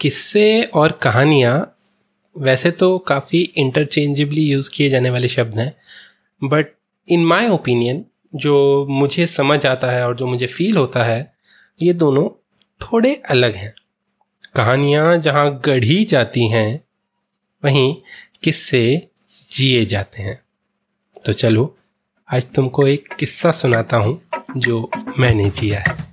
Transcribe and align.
किस्से 0.00 0.62
और 0.62 0.92
कहानियाँ 0.92 1.76
वैसे 2.38 2.70
तो 2.70 2.98
काफ़ी 2.98 3.38
इंटरचेंजेबली 3.38 4.40
यूज़ 4.40 4.70
किए 4.70 4.90
जाने 4.90 5.10
वाले 5.10 5.28
शब्द 5.28 5.58
हैं 5.58 5.76
बट 6.44 6.66
इन 7.08 7.24
माय 7.24 7.48
ओपिनियन 7.48 8.04
जो 8.34 8.86
मुझे 8.90 9.26
समझ 9.26 9.66
आता 9.66 9.90
है 9.90 10.06
और 10.06 10.16
जो 10.16 10.26
मुझे 10.26 10.46
फील 10.46 10.76
होता 10.76 11.04
है, 11.04 11.32
ये 11.82 11.92
दोनों 11.92 12.28
थोड़े 12.80 13.22
अलग 13.28 13.54
हैं। 13.54 13.74
कहानियाँ 14.56 15.16
जहाँ 15.16 15.62
गढ़ी 15.64 16.04
जाती 16.04 16.48
हैं, 16.48 16.84
वहीं 17.64 17.96
किस्से 18.42 19.08
जिए 19.52 19.84
जाते 19.84 20.22
हैं। 20.22 20.42
तो 21.26 21.32
चलो, 21.32 21.76
आज 22.32 22.46
तुमको 22.54 22.86
एक 22.86 23.08
किस्सा 23.08 23.50
सुनाता 23.50 23.96
हूँ 23.96 24.22
जो 24.56 24.90
मैंने 25.18 25.50
जिया 25.50 25.80
है। 25.80 26.09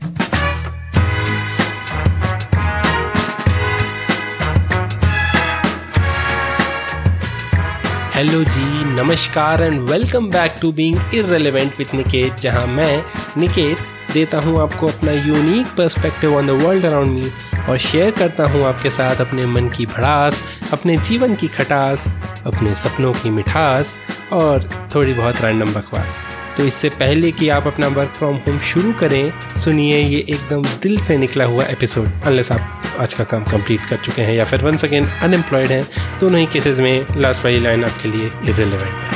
हेलो 8.18 8.44
जी, 8.44 8.84
नमस्कार 8.86 9.62
and 9.64 9.82
welcome 9.90 10.30
back 10.30 10.56
to 10.62 10.72
being 10.72 11.14
irrelevant 11.14 11.74
with 11.80 11.94
Niket 11.96 12.40
जहाँ 12.42 12.66
मैं 12.68 13.04
निकेत 13.38 13.80
देता 14.14 14.40
हूँ 14.40 14.60
आपको 14.62 14.88
अपना 14.88 15.12
unique 15.12 15.68
perspective 15.78 16.36
on 16.36 16.48
the 16.48 16.52
world 16.64 16.86
around 16.86 17.12
me 17.12 17.32
और 17.70 17.78
शेयर 17.78 18.12
करता 18.12 18.48
हूँ 18.52 18.64
आपके 18.66 18.90
साथ 18.90 19.22
अपने 19.22 19.46
मन 19.46 19.70
की 19.70 19.86
भड़ास, 19.86 20.44
अपने 20.74 20.98
जीवन 20.98 21.36
की 21.36 21.48
खटास, 21.48 22.08
अपने 22.46 22.74
सपनों 22.76 23.14
की 23.14 23.30
मिठास 23.30 23.96
और 24.34 24.70
थोड़ी 24.96 25.14
बहुत 25.14 25.42
रैंडम 25.42 25.74
बकवास। 25.74 26.24
तो 26.58 26.64
इससे 26.64 26.90
पहले 26.90 27.32
कि 27.32 27.48
आप 27.50 27.68
अपना 27.68 27.88
वर्क 27.88 28.10
फ्रॉम 28.10 28.36
होम 28.38 28.58
शुरू 28.68 28.92
करें, 28.92 29.32
सुनिए 29.64 29.98
ये 29.98 30.20
एकदम 30.20 30.64
दिल 30.84 30.98
से 31.00 31.18
निकला 31.18 31.46
हुआ 31.46 31.64
एपिसोड 31.64 32.08
अनलेस 32.26 32.52
आप 32.52 32.96
आज 33.00 33.14
का 33.14 33.24
काम 33.24 33.44
कंप्लीट 33.44 33.82
कर 33.90 33.98
चुके 33.98 34.22
हैं 34.22 34.34
या 34.34 34.46
फिर 34.46 34.62
वंस 34.62 34.84
अगेन 34.86 35.08
अनएम्प्लॉयड 35.24 35.72
हैं, 35.72 35.86
दोनों 36.20 36.40
ही 36.40 36.46
केसेस 36.54 36.80
में 36.80 37.06
लास्ट 37.18 37.44
वाली 37.46 37.60
लाइन 37.60 37.84
आपके 37.86 38.10
लिए 38.10 38.28
इरेलीवेंट 38.28 38.82
है। 38.82 39.16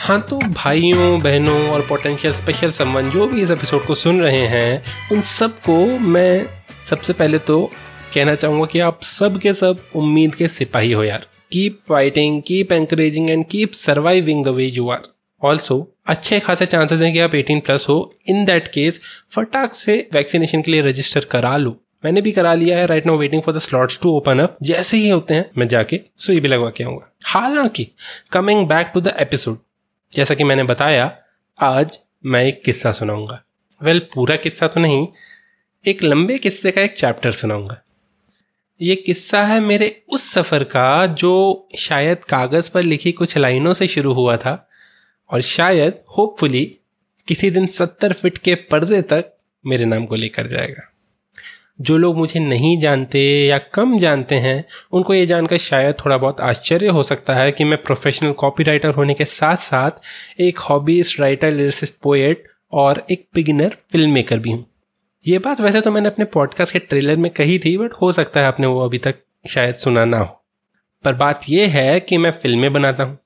हाँ 0.00 0.20
तो 0.20 0.38
भाइयों, 0.38 1.20
बहनों 1.22 1.58
और 1.68 1.86
पोटेंशियल 1.88 2.34
स्पेशल 2.34 2.70
संबंध 2.70 3.12
जो 3.12 3.26
भी 3.26 3.42
इस 3.42 3.50
एपिसोड 3.50 3.86
को 3.86 3.94
सुन 3.94 4.20
रहे 4.22 4.46
हैं, 4.46 4.82
उन 5.12 5.20
सबको 5.30 5.76
मैं 5.98 6.46
सबसे 6.90 7.12
पहले 7.12 7.38
तो 7.40 7.58
कहना 8.14 8.34
चाहूँगा 8.34 8.66
कि 8.66 8.80
आप 8.80 9.00
सब 9.02 9.38
के 9.40 9.54
सब 9.54 9.80
उम्मीद 9.94 10.34
के 10.34 10.48
सिपाही 10.48 10.92
हो 10.92 11.02
यार। 11.04 11.26
Keep 11.52 11.78
fighting 11.88 12.42
keep 12.42 12.72
encouraging 12.72 13.30
and 13.30 13.46
keep 13.46 13.72
surviving 13.72 14.44
the 14.44 14.48
way 14.48 14.64
you 14.64 14.88
are 14.88 15.02
also 15.42 15.96
अच्छे 16.06 16.40
खासे 16.40 16.66
चांसेस 16.66 17.00
हैं 17.00 17.12
कि 17.12 17.18
आप 17.18 17.32
18 17.32 17.60
प्लस 17.60 17.86
हो. 17.88 18.14
इन 18.28 18.44
दैट 18.44 18.68
केस 18.68 19.00
फटाक 19.30 19.74
से 19.74 20.08
वैक्सीनेशन 20.12 20.62
के 20.62 20.70
लिए 20.70 20.82
रजिस्टर 20.82 21.24
करा 21.24 21.56
लो. 21.56 21.80
मैंने 22.04 22.20
भी 22.20 22.32
करा 22.32 22.54
लिया 22.54 22.78
है. 22.78 22.86
Right 22.86 23.06
now 23.06 23.16
waiting 23.16 23.42
for 23.42 23.54
the 23.54 23.58
slots 23.58 24.00
to 24.02 24.16
open 24.16 24.38
up 24.38 24.58
जैसे 24.62 24.96
ही 24.96 25.08
होते 25.08 25.34
हैं 25.34 25.50
मैं 25.58 25.68
जाके 25.68 26.00
सुई 26.18 26.40
भी 26.40 26.48
लगवा 26.48 26.70
के 26.70 26.84
आऊँगा. 26.84 27.12
हालाँकि 27.24 27.88
coming 28.32 28.66
back 28.66 28.90
to 28.94 29.00
the 29.00 29.06
episode 29.06 29.58
जैसा 30.14 30.34
कि 30.34 30.44
मैंने 30.44 30.64
बताया 30.64 31.18
आज 31.60 31.98
मैं 32.26 32.44
एक 32.44 32.62
किस्सा 32.64 32.92
सुनाऊँगा. 32.92 33.42
वेल 33.82 33.98
well, 33.98 34.14
पूरा 34.14 34.36
किस्सा 34.36 34.68
तो 34.68 34.80
नहीं 34.80 35.08
एक 35.86 36.02
लंबे 36.02 36.38
किस्से 36.38 36.70
का 36.70 36.82
एक 36.82 36.98
चैप्टर 36.98 37.32
सुनाऊँगा. 37.32 37.82
ये 38.80 38.96
किस्सा 38.96 39.42
है 39.42 39.60
मेरे 39.60 40.02
उस 40.08 40.30
सफ़र 40.32 40.64
का 40.64 41.06
जो 41.06 41.68
शायद 41.78 42.24
कागज़ 42.24 42.70
पर 42.70 42.82
लिखी 42.82 43.12
कुछ 43.12 43.38
लाइनों 43.38 43.74
से 43.74 43.86
शुरू 43.86 44.12
हुआ 44.12 44.36
था 44.36 44.68
और 45.30 45.40
शायद 45.40 45.98
होपफुली 46.18 46.64
किसी 47.28 47.50
दिन 47.50 47.66
सत्तर 47.66 48.12
फिट 48.12 48.38
के 48.38 48.54
पर्दे 48.54 49.02
तक 49.02 49.32
मेरे 49.66 49.84
नाम 49.84 50.06
को 50.06 50.14
लेकर 50.14 50.46
जाएगा। 50.46 50.92
जो 51.80 51.96
लोग 51.96 52.18
मुझे 52.18 52.40
नहीं 52.40 52.80
जानते 52.80 53.46
या 53.46 53.58
कम 53.58 53.98
जानते 53.98 54.34
हैं, 54.34 54.64
उनको 54.92 55.14
ये 55.14 55.26
जानकर 55.26 55.58
शायद 55.58 55.94
थोड़ा 56.04 56.16
बहुत 56.16 56.40
आश्चर्य 56.40 56.88
हो 56.88 57.02
सकता 57.02 57.34
है 57.34 57.52
कि 57.52 57.64
मैं 57.64 57.82
प्रोफेशनल 57.82 58.32
कॉपीराइटर 58.32 58.94
होने 58.94 59.14
के 59.14 59.24
साथ 59.24 59.56
साथ 59.56 59.90
एक 60.40 60.58
हॉबीज 60.58 61.16
राइटर 61.20 61.52
लिरिसिस्ट 61.52 61.94
पोएट 62.02 62.48
और 62.72 63.06
एक 63.10 63.28
बिगिनर 63.34 63.76
फ़िल्म 63.92 64.10
मेकर 64.10 64.38
भी 64.38 64.50
हूँ। 64.50 64.66
ये 65.26 65.38
बात 65.38 65.60
वैसे 65.60 65.80
तो 65.80 65.90
मैंने 65.90 66.08
अपने 66.08 66.24
पॉडकास्ट 66.24 66.72
के 66.72 66.78
ट्रेलर 66.78 67.16
में 67.16 67.30
कही 67.32 67.58
थी 67.58 67.78
बट 67.78 67.92
हो 67.92 68.12
सकता 68.12 68.40
है 68.40 68.46
आपने 68.46 68.66
वो 68.66 68.80
अभी 68.80 68.98
तक 68.98 69.14
शायद 69.48 69.74
सुना 69.74 70.04
ना 70.04 70.18
हो। 70.18 70.44
पर 71.04 71.14
बात 71.14 71.40
यह 71.48 71.70
है 71.70 72.00
कि 72.00 72.18
मैं 72.18 72.30
फ़िल्में 72.30 72.72
बनाता 72.72 73.04
हूँ। 73.04 73.18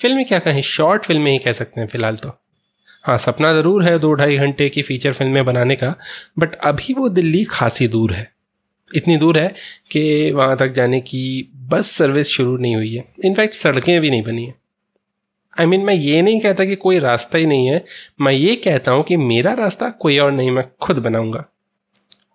फ़िल्में 0.00 0.24
क्या 0.24 0.38
कहें? 0.38 0.62
शॉर्ट 0.62 1.04
फ़िल्में 1.04 1.32
ही 1.32 1.38
कह 1.38 1.52
सकते 1.52 1.80
हैं 1.80 1.88
फ़िलहाल 1.88 2.16
तो। 2.16 2.28
हाँ 3.04 3.18
सपना 3.18 3.52
ज़रूर 3.52 3.84
है 3.84 3.98
दो 3.98 4.14
ढाई 4.14 4.36
घंटे 4.36 4.68
की 4.68 4.82
फीचर 4.82 5.12
फ़िल्में 5.12 5.44
बनाने 5.44 5.76
का 5.76 5.94
बट 6.38 6.54
अभी 6.54 6.94
वो 6.94 7.08
दिल्ली 7.08 7.44
खासी 7.44 7.88
दूर 7.88 8.12
है। 8.12 8.32
इतनी 8.94 9.16
दूर 9.16 9.38
है 9.38 9.54
कि 9.90 10.32
वहाँ 10.32 10.56
तक 10.56 10.72
जाने 10.72 11.00
की 11.00 11.52
बस 11.56 11.90
सर्विस 11.90 12.28
शुरू 12.28 12.56
नहीं 12.56 12.76
हुई 12.76 12.94
है। 12.94 13.04
इनफैक्ट 13.24 13.54
सड़कें 13.54 14.00
भी 14.00 14.10
नहीं 14.10 14.22
बनी 14.22 14.44
हैं। 14.44 14.54
आई 15.60 15.64
I 15.64 15.68
मीन 15.68 15.80
mean, 15.80 15.86
मैं 15.86 15.94
ये 15.94 16.22
नहीं 16.22 16.40
कहता 16.40 16.64
कि 16.64 16.76
कोई 16.76 16.98
रास्ता 16.98 17.38
ही 17.38 17.46
नहीं 17.46 17.66
है। 17.66 17.84
मैं 18.20 18.32
ये 18.32 18.56
कहता 18.56 18.92
हूँ 18.92 19.02
कि 19.02 19.16
मेरा 19.16 19.52
रास्ता 19.52 19.90
कोई 19.90 20.18
और 20.18 20.32
नहीं 20.32 20.50
मैं 20.50 20.64
खुद 20.82 20.98
बनाऊँगा। 20.98 21.44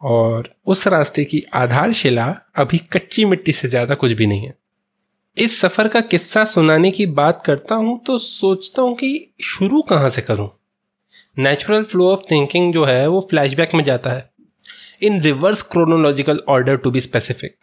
और 0.02 0.56
उस 0.66 0.88
रास्ते 0.88 1.24
की 1.24 1.44
आधारशिला 1.54 2.26
अभी 2.56 2.78
कच्ची 2.78 3.26
मिट्टी 3.26 3.52
से 3.52 3.68
ज़्यादा 3.68 3.96
कुछ 3.96 4.12
भी 4.12 4.28
नहीं 4.28 4.48
है। 4.48 4.56
इस 5.38 5.60
सफ़र 5.62 5.88
का 5.88 6.02
किस्सा 6.02 6.46
सुनाने 6.46 6.92
की 6.92 7.06
बात 7.06 7.44
करता 7.46 7.76
हूँ 7.76 8.00
तो 8.06 8.18
सोचता 8.18 8.82
हूँ 8.82 8.96
कि 8.96 9.34
शुरू 9.42 9.82
कहाँ 9.82 10.10
से 10.10 10.22
करूँ। 10.22 10.50
नेचुरल 11.40 11.84
फ्लो 11.84 12.12
ऑफ़ 12.12 12.22
थिंकिंग 12.32 12.74
जो 12.74 12.86
है 12.86 13.08
वो 13.08 13.28
फ्लैशबैक 13.30 13.74
में 13.74 13.84
जाता 13.84 14.10
है। 14.10 14.30
In 15.04 15.22
reverse 15.22 15.62
chronological 15.62 16.40
order 16.50 16.78
to 16.78 16.92
be 16.92 17.02
specific 17.02 17.56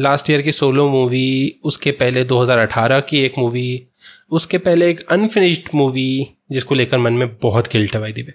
last 0.00 0.30
year 0.30 0.42
की 0.42 0.52
सोलो 0.52 0.88
मूवी 0.88 1.60
उसके 1.64 1.90
पहले 1.90 2.24
2018 2.24 3.00
की 3.00 3.20
एक 3.20 3.32
मूवी 3.38 3.86
उसके 4.34 4.58
पहले 4.58 4.90
एक 4.90 5.06
अनफिनिश्ड 5.10 5.68
मूवी 5.74 6.36
जिसको 6.50 6.74
लेकर 6.74 6.98
मन 6.98 7.12
में 7.12 7.36
बहुत 7.38 7.68
गिल्ट 7.72 7.94
है, 7.94 8.00
भाई 8.00 8.12
दिवे 8.12 8.34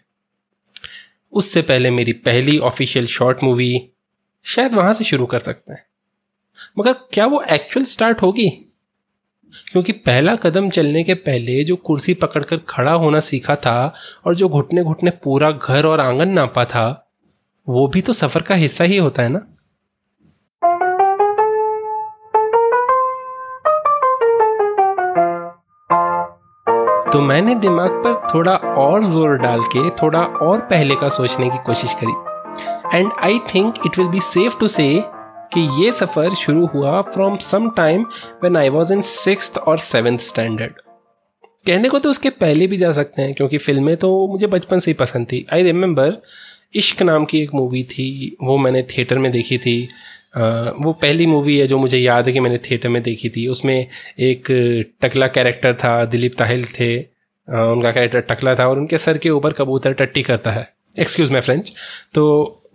उससे 1.31 1.61
पहले 1.61 1.91
मेरी 1.91 2.13
पहली 2.13 2.57
ऑफिशियल 2.57 3.05
शॉर्ट 3.05 3.43
मूवी 3.43 3.89
शायद 4.43 4.73
वहाँ 4.73 4.93
से 4.93 5.03
शुरू 5.03 5.25
कर 5.25 5.39
सकते 5.39 5.73
हैं। 5.73 5.85
मगर 6.79 6.93
क्या 6.93 7.25
वो 7.25 7.43
एक्चुअल 7.51 7.85
स्टार्ट 7.85 8.21
होगी? 8.21 8.49
क्योंकि 9.71 9.91
पहला 9.91 10.35
कदम 10.35 10.69
चलने 10.69 11.03
के 11.03 11.13
पहले 11.13 11.63
जो 11.63 11.75
कुर्सी 11.75 12.13
पकड़कर 12.13 12.57
खड़ा 12.57 12.91
होना 12.91 13.19
सीखा 13.19 13.55
था 13.55 13.93
और 14.25 14.35
जो 14.35 14.49
घुटने 14.49 14.83
घुटने 14.83 15.11
पूरा 15.23 15.51
घर 15.51 15.85
और 15.85 15.99
आँगन 15.99 16.29
नापा 16.29 16.65
था, 16.65 17.11
वो 17.69 17.87
भी 17.87 18.01
तो 18.01 18.13
सफ़र 18.13 18.41
का 18.41 18.55
हिस्सा 18.55 18.83
ही 18.83 18.97
होता 18.97 19.23
है 19.23 19.29
ना? 19.29 19.58
तो 27.13 27.19
मैंने 27.21 27.53
दिमाग 27.55 27.91
पर 28.03 28.13
थोड़ा 28.29 28.55
और 28.55 29.05
ज़ोर 29.05 29.37
डाल 29.37 29.61
के, 29.65 29.89
थोड़ा 29.91 30.19
और 30.19 30.59
पहले 30.63 30.95
का 30.95 31.07
सोचने 31.09 31.49
की 31.49 31.57
कोशिश 31.65 31.93
करी। 32.01 32.97
And 32.97 33.11
I 33.23 33.39
think 33.53 33.75
it 33.85 33.97
will 33.97 34.07
be 34.07 34.19
safe 34.23 34.57
to 34.59 34.67
say 34.67 34.85
कि 35.53 35.61
ये 35.83 35.91
सफ़र 35.91 36.35
शुरू 36.35 36.65
हुआ 36.65 37.01
from 37.03 37.37
some 37.37 37.69
time 37.77 38.03
when 38.43 38.57
I 38.57 38.69
was 38.69 38.91
in 38.91 39.01
six 39.03 39.51
और 39.57 39.79
सेवेंथ 39.79 40.19
स्टैंडर्ड 40.19 40.73
कहने 41.65 41.89
को 41.89 41.99
तो 41.99 42.09
उसके 42.09 42.29
पहले 42.31 42.67
भी 42.67 42.77
जा 42.77 42.91
सकते 42.91 43.21
हैं, 43.21 43.33
क्योंकि 43.33 43.57
फ़िल्में 43.57 43.95
तो 43.97 44.27
मुझे 44.27 44.47
बचपन 44.47 44.79
से 44.79 44.91
ही 44.91 44.95
पसंद 44.95 45.27
थी। 45.31 45.45
आई 45.53 45.63
रिमेंबर 45.63 46.17
इश्क 46.75 47.01
नाम 47.03 47.25
की 47.25 47.41
एक 47.43 47.53
मूवी 47.55 47.83
थी, 47.85 48.37
वो 48.43 48.57
मैंने 48.57 48.83
थिएटर 48.89 49.17
में 49.17 49.31
देखी 49.31 49.57
थी। 49.57 49.87
वो 50.33 50.91
पहली 50.93 51.25
मूवी 51.25 51.57
है 51.57 51.67
जो 51.67 51.77
मुझे 51.77 51.97
याद 51.97 52.27
है 52.27 52.33
कि 52.33 52.39
मैंने 52.39 52.57
थिएटर 52.59 52.89
में 52.89 53.01
देखी 53.03 53.29
थी। 53.29 53.47
उसमें 53.47 53.87
एक 54.19 54.45
टकला 55.01 55.27
कैरेक्टर 55.27 55.73
था, 55.73 56.03
दिलीप 56.05 56.35
ताहिल 56.39 56.65
थे। 56.69 56.97
उनका 57.47 57.91
कैरेक्टर 57.91 58.21
टकला 58.29 58.55
था 58.55 58.67
और 58.67 58.79
उनके 58.79 58.97
सर 58.97 59.17
के 59.17 59.29
ऊपर 59.29 59.53
कबूतर 59.53 59.93
टट्टी 59.93 60.23
करता 60.23 60.51
है। 60.51 60.67
एक्सक्यूज़ 60.97 61.31
माई 61.31 61.41
फ्रेंच 61.41 61.71
तो 62.13 62.25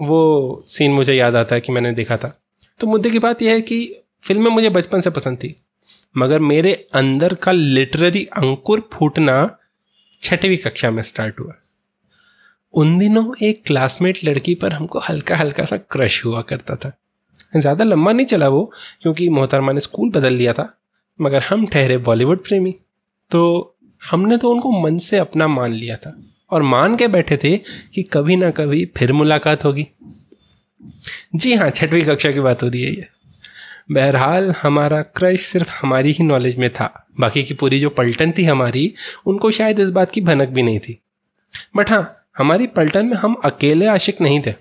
वो 0.02 0.64
सीन 0.68 0.92
मुझे 0.92 1.14
याद 1.14 1.36
आता 1.36 1.54
है 1.54 1.60
कि 1.60 1.72
मैंने 1.72 1.92
देखा 1.92 2.16
था। 2.16 2.38
तो 2.80 2.86
मुद्दे 2.86 3.10
की 3.10 3.18
बात 3.18 3.42
यह 3.42 3.52
है 3.52 3.60
कि 3.60 3.84
फ़िल्में 4.24 4.50
मुझे 4.50 4.70
बचपन 4.70 5.00
से 5.00 5.10
पसंद 5.10 5.38
थी। 5.38 5.54
मगर 6.14 6.38
मेरे 6.40 6.72
अंदर 6.94 7.34
का 7.34 7.52
लिटरेरी 7.52 8.24
अंकुर 8.36 8.88
फूटना 8.92 9.36
छठवीं 10.22 10.56
कक्षा 10.56 10.90
में 10.90 11.02
स्टार्ट 11.02 11.40
हुआ। 11.40 11.54
उन 12.74 12.98
दिनों 12.98 13.34
एक 13.42 13.62
क्लासमेट 13.66 14.18
लड़की 14.24 14.54
पर 14.54 14.72
हमको 14.72 14.98
हल्का 14.98 15.36
हल्का 15.36 15.64
सा 15.64 15.76
क्रश 15.76 16.24
हुआ 16.24 16.42
करता 16.42 16.76
था। 16.76 16.92
ज़्यादा 17.54 17.84
लंबा 17.84 18.12
नहीं 18.12 18.26
चला 18.26 18.48
वो, 18.48 18.64
क्योंकि 19.02 19.28
मोहतरमा 19.28 19.72
ने 19.72 19.80
स्कूल 19.80 20.10
बदल 20.10 20.32
लिया 20.32 20.52
था, 20.52 20.72
मगर 21.18 21.42
हम 21.42 21.66
ठहरे 21.66 21.98
बॉलीवुड 22.00 22.44
प्रेमी। 22.44 22.74
तो 23.30 23.76
हमने 24.02 24.36
तो 24.36 24.50
उनको 24.50 24.70
मन 24.80 24.98
से 24.98 25.18
अपना 25.18 25.48
मान 25.48 25.72
लिया 25.72 25.96
था, 25.96 26.16
और 26.50 26.62
मान 26.64 26.96
के 26.96 27.08
बैठे 27.08 27.36
थे 27.36 27.56
कि 27.94 28.02
कभी 28.02 28.36
ना 28.36 28.50
कभी 28.50 28.84
फिर 28.96 29.12
मुलाकात 29.12 29.64
होगी। 29.64 29.86
जी 31.34 31.54
हाँ 31.54 31.70
छठवीं 31.70 32.02
कक्षा 32.04 32.30
की 32.30 32.40
बात 32.40 32.62
हो 32.62 32.68
रही 32.68 32.82
है 32.82 32.90
ये। 32.90 33.06
बहरहाल, 33.90 34.50
हमारा 34.62 35.00
क्रश 35.02 35.46
सिर्फ़ 35.46 35.70
हमारी 35.74 36.12
ही 36.12 36.24
नॉलेज 36.24 36.56
में 36.58 36.68
था, 36.70 37.06
बाकी 37.20 37.42
की 37.42 37.54
पूरी 37.54 37.80
जो 37.80 37.90
पलटन 37.90 38.32
थी 38.38 38.44
हमारी, 38.44 38.92
उनको 39.26 39.50
शायद 39.50 39.80
इस 39.80 39.90
बात 39.90 40.10
की 40.10 40.20
भनक 40.20 40.48
भी 40.48 40.62
नहीं 40.62 40.78
थी। 40.78 40.98
बट 41.76 41.90
हाँ 41.90 42.14
हमारी 42.38 42.66
पलटन 42.68 43.06
में 43.06 43.16
हम 43.16 43.34
अकेले 43.44 43.86
आशिक 43.86 44.20
नहीं 44.20 44.40
थे। 44.40 44.54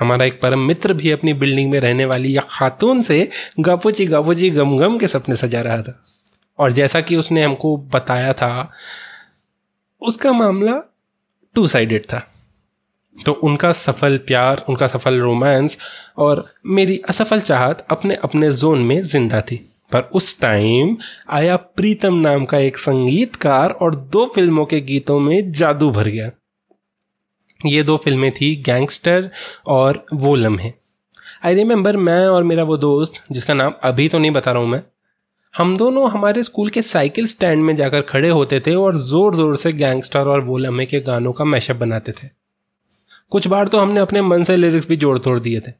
हमारा 0.00 0.24
एक 0.24 0.40
परम 0.40 0.60
मित्र 0.60 0.94
भी 0.94 1.10
अपनी 1.10 1.32
बिल्डिंग 1.32 1.70
में 1.70 1.80
रहने 1.80 2.04
वाली 2.04 2.36
या 2.36 2.42
खातून 2.48 3.02
से 3.02 3.28
गापोची 3.60 4.06
गापोची 4.06 4.50
गम 4.50 4.76
गम 4.78 4.98
के 4.98 5.08
सपने 5.08 5.36
सजा 5.36 5.60
रहा 5.60 5.82
था। 5.82 6.04
और 6.58 6.72
जैसा 6.72 7.00
कि 7.00 7.16
उसने 7.16 7.44
हमको 7.44 7.76
बताया 7.76 8.32
था, 8.32 8.70
उसका 10.02 10.32
मामला 10.32 10.80
टू 11.54 11.66
साइडेड 11.66 12.04
था। 12.04 12.28
तो 13.26 13.32
उनका 13.32 13.72
सफल 13.72 14.16
प्यार, 14.16 14.64
उनका 14.68 14.86
सफल 14.86 15.20
रोमांस 15.20 15.76
और 16.18 16.54
मेरी 16.66 17.00
असफल 17.08 17.40
चाहत 17.40 17.86
अपने 17.90 18.14
अपने 18.14 18.52
जोन 18.52 18.78
में 18.78 19.02
ज़िंदा 19.02 19.40
थी। 19.40 19.56
पर 19.92 20.00
उस 20.00 20.40
टाइम 20.40 20.96
आया 21.30 21.56
प्रीतम 21.56 22.14
नाम 22.14 22.44
का 22.44 22.58
एक 22.58 22.76
संगीतकार 22.78 23.70
और 23.70 23.94
दो 23.94 24.32
फ़िल्मों 24.34 24.64
के 24.66 24.80
गीतों 24.80 25.20
में 25.20 25.52
जादू 25.52 25.90
भर 25.90 26.08
गया। 26.08 26.30
ये 27.66 27.82
दो 27.82 27.96
फ़िल्में 27.96 28.30
थी, 28.32 28.54
गैंगस्टर 28.62 29.30
और 29.68 30.04
वो 30.14 30.34
लम्हे 30.36 30.72
आई 31.44 31.54
रिमेंबर 31.54 31.96
मैं 31.98 32.26
और 32.26 32.42
मेरा 32.44 32.62
वो 32.64 32.76
दोस्त, 32.78 33.22
जिसका 33.32 33.54
नाम 33.54 33.72
अभी 33.84 34.08
तो 34.08 34.18
नहीं 34.18 34.30
बता 34.30 34.52
रहा 34.52 34.62
हूँ 34.62 34.70
मैं, 34.70 34.82
हम 35.54 35.76
दोनों 35.76 36.10
हमारे 36.10 36.42
स्कूल 36.42 36.70
के 36.70 36.82
साइकिल 36.82 37.26
स्टैंड 37.26 37.64
में 37.64 37.74
जाकर 37.76 38.02
खड़े 38.02 38.28
होते 38.30 38.60
थे 38.60 38.74
और 38.74 38.96
ज़ोर 38.98 39.34
ज़ोर 39.36 39.56
से 39.56 39.72
गैंगस्टर 39.74 40.28
और 40.28 40.44
वो 40.44 40.58
लम्हे 40.58 40.86
के 40.86 41.00
गानों 41.02 41.32
का 41.32 41.44
मैशअप 41.46 41.76
बनाते 41.76 42.12
थे। 42.12 42.28
कुछ 43.32 43.46
बार 43.48 43.68
तो 43.68 43.78
हमने 43.78 44.00
अपने 44.00 44.22
मन 44.22 44.44
से 44.44 44.56
लिरिक्स 44.56 44.88
भी 44.88 44.96
जोड़ 44.96 45.18
तोड़ 45.18 45.38
दिए 45.40 45.60
थे। 45.60 45.72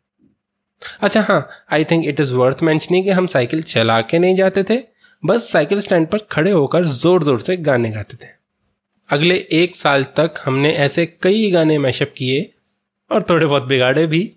अच्छा 1.02 1.20
हाँ 1.22 1.48
I 1.72 1.84
think 1.84 2.04
it 2.06 2.20
is 2.20 2.32
worth 2.34 2.62
mentioning 2.62 3.04
कि 3.04 3.10
हम 3.10 3.26
साइकिल 3.28 3.62
चला 3.64 4.00
के 4.02 4.18
नहीं 4.18 4.36
जाते 4.36 4.62
थे, 4.64 4.78
बस 5.22 5.50
साइकिल 5.52 5.80
स्टैंड 5.80 6.06
पर 6.08 6.26
खड़े 6.32 6.50
होकर 6.50 6.86
ज़ोर 6.86 7.24
ज़ोर 7.24 7.40
से 7.40 7.56
गाने 7.58 7.90
गाते 7.90 8.16
थे। 8.16 8.30
अगले 9.12 9.46
एक 9.52 9.76
साल 9.76 10.04
तक 10.04 10.34
हमने 10.44 10.72
ऐसे 10.72 11.06
कई 11.06 11.50
गाने 11.50 11.78
मैशअप 11.78 12.14
किए 12.16 12.52
और 13.10 13.22
थोड़े 13.22 13.46
बहुत 13.46 13.62
बिगाड़े 13.62 14.06
भी, 14.06 14.32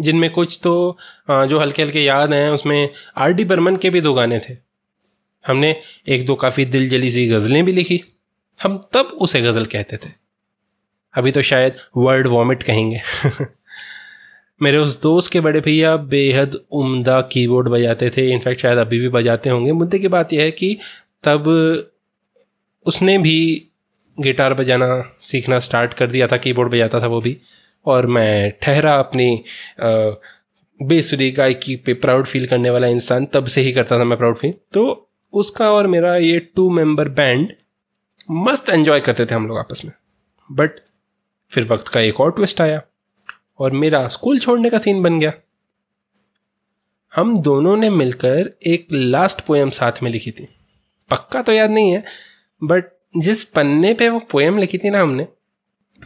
जिनमें 0.00 0.30
कुछ 0.30 0.60
तो 0.62 0.98
जो 1.30 1.58
हल्के 1.58 1.82
हल्के 1.82 2.04
याद 2.04 2.32
हैं, 2.32 2.50
उसमें 2.50 2.88
आर 3.16 3.32
डी 3.32 3.44
बर्मन 3.44 3.76
के 3.76 3.90
भी 3.90 4.00
दो 4.00 4.14
गाने 4.14 4.38
थे। 4.38 4.56
हमने 5.46 5.80
एक 6.08 6.26
दो 6.26 6.34
काफ़ी 6.34 6.64
दिल 6.64 6.88
जली 6.88 7.10
सी 7.10 7.28
गज़लें 7.28 7.64
भी 7.64 7.72
लिखी। 7.72 8.04
हम 8.62 8.80
तब 8.92 9.06
उसे 9.20 9.40
गज़ल 9.42 9.64
कहते 9.64 9.96
थे। 9.96 10.10
अभी 11.14 11.32
तो 11.32 11.42
शायद 11.42 11.74
वर्ड 11.96 12.26
वॉमिट 12.26 12.62
कहेंगे। 12.62 13.00
मेरे 14.62 14.78
उस 14.78 15.02
दोस्त 15.02 15.32
के 15.32 15.40
बड़े 15.40 15.60
भैया 15.60 15.96
बेहद 15.96 16.60
उम्दा 16.70 17.20
कीबोर्ड 17.20 17.68
बजाते 17.68 18.10
थे। 18.10 18.32
इनफैक्ट 18.32 18.60
शायद 18.60 18.78
अभी 18.78 18.98
भी 18.98 19.08
बजाते 19.08 19.50
होंगे। 19.50 19.72
मुद्दे 19.72 19.98
की 19.98 20.08
बात 20.08 20.32
यह 20.32 20.42
है 20.42 20.50
कि 20.50 20.78
तब 21.24 21.48
उसने 22.84 23.18
भी 23.18 23.68
गिटार 24.18 24.54
बजाना 24.54 24.88
सीखना 25.20 25.58
स्टार्ट 25.58 25.94
कर 25.94 26.06
दिया 26.06 26.26
था, 26.26 26.36
कीबोर्ड 26.36 26.72
बजाता 26.72 27.00
था 27.00 27.06
वो 27.06 27.20
भी। 27.20 27.36
और 27.86 28.06
मैं 28.06 28.52
ठहरा 28.62 28.94
अपनी 28.94 29.44
बेसुरी 30.80 31.30
गायकी 31.30 31.76
पे 31.76 31.94
प्राउड 31.94 32.26
फील 32.26 32.46
करने 32.46 32.70
वाला 32.70 32.86
इंसान, 32.86 33.26
तब 33.26 33.46
से 33.46 33.60
ही 33.60 33.72
करता 33.72 33.98
था 33.98 34.04
मैं 34.04 34.18
प्राउड 34.18 34.36
फील। 34.36 34.54
तो 34.72 35.08
उसका 35.32 35.70
और 35.72 35.86
मेरा 35.86 36.16
ये 36.16 36.38
टू 36.56 36.68
मेंबर 36.70 37.08
बैंड 37.10 37.52
मस्त 38.30 38.68
एंजॉय 38.68 39.00
करते 39.00 39.26
थे 39.26 39.34
हम 39.34 39.46
लोग 39.48 39.58
आपस 39.58 39.84
में। 39.84 39.92
बट 40.50 40.80
फिर 41.52 41.64
वक्त 41.64 41.88
का 41.88 42.00
एक 42.00 42.20
और 42.20 42.32
ट्विस्ट 42.32 42.60
आया 42.60 42.80
और 43.58 43.72
मेरा 43.72 44.06
स्कूल 44.08 44.38
छोड़ने 44.38 44.70
का 44.70 44.78
सीन 44.78 45.02
बन 45.02 45.18
गया। 45.20 45.32
हम 47.12 47.36
दोनों 47.38 47.76
ने 47.76 47.90
मिलकर 47.90 48.50
एक 48.66 48.86
लास्ट 48.92 49.40
पोएम 49.40 49.70
साथ 49.70 50.02
में 50.02 50.10
लिखी 50.10 50.30
थी। 50.30 50.48
पक्का 51.10 51.42
तो 51.42 51.52
याद 51.52 51.70
नहीं 51.70 51.90
है, 51.90 52.02
बट 52.62 52.92
जिस 53.14 53.44
पन्ने 53.44 53.92
पे 53.94 54.08
वो 54.08 54.18
पोएम 54.30 54.58
लिखी 54.58 54.78
थी 54.78 54.90
ना 54.90 55.00
हमने, 55.00 55.26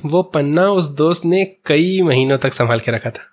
वो 0.05 0.23
पन्ना 0.23 0.67
उस 0.71 0.87
दोस्त 0.87 1.25
ने 1.25 1.45
कई 1.67 2.01
महीनों 2.03 2.39
तक 2.39 2.53
संभाल 2.53 2.81
के 2.81 2.93
रखा 2.93 3.11
था। 3.11 3.27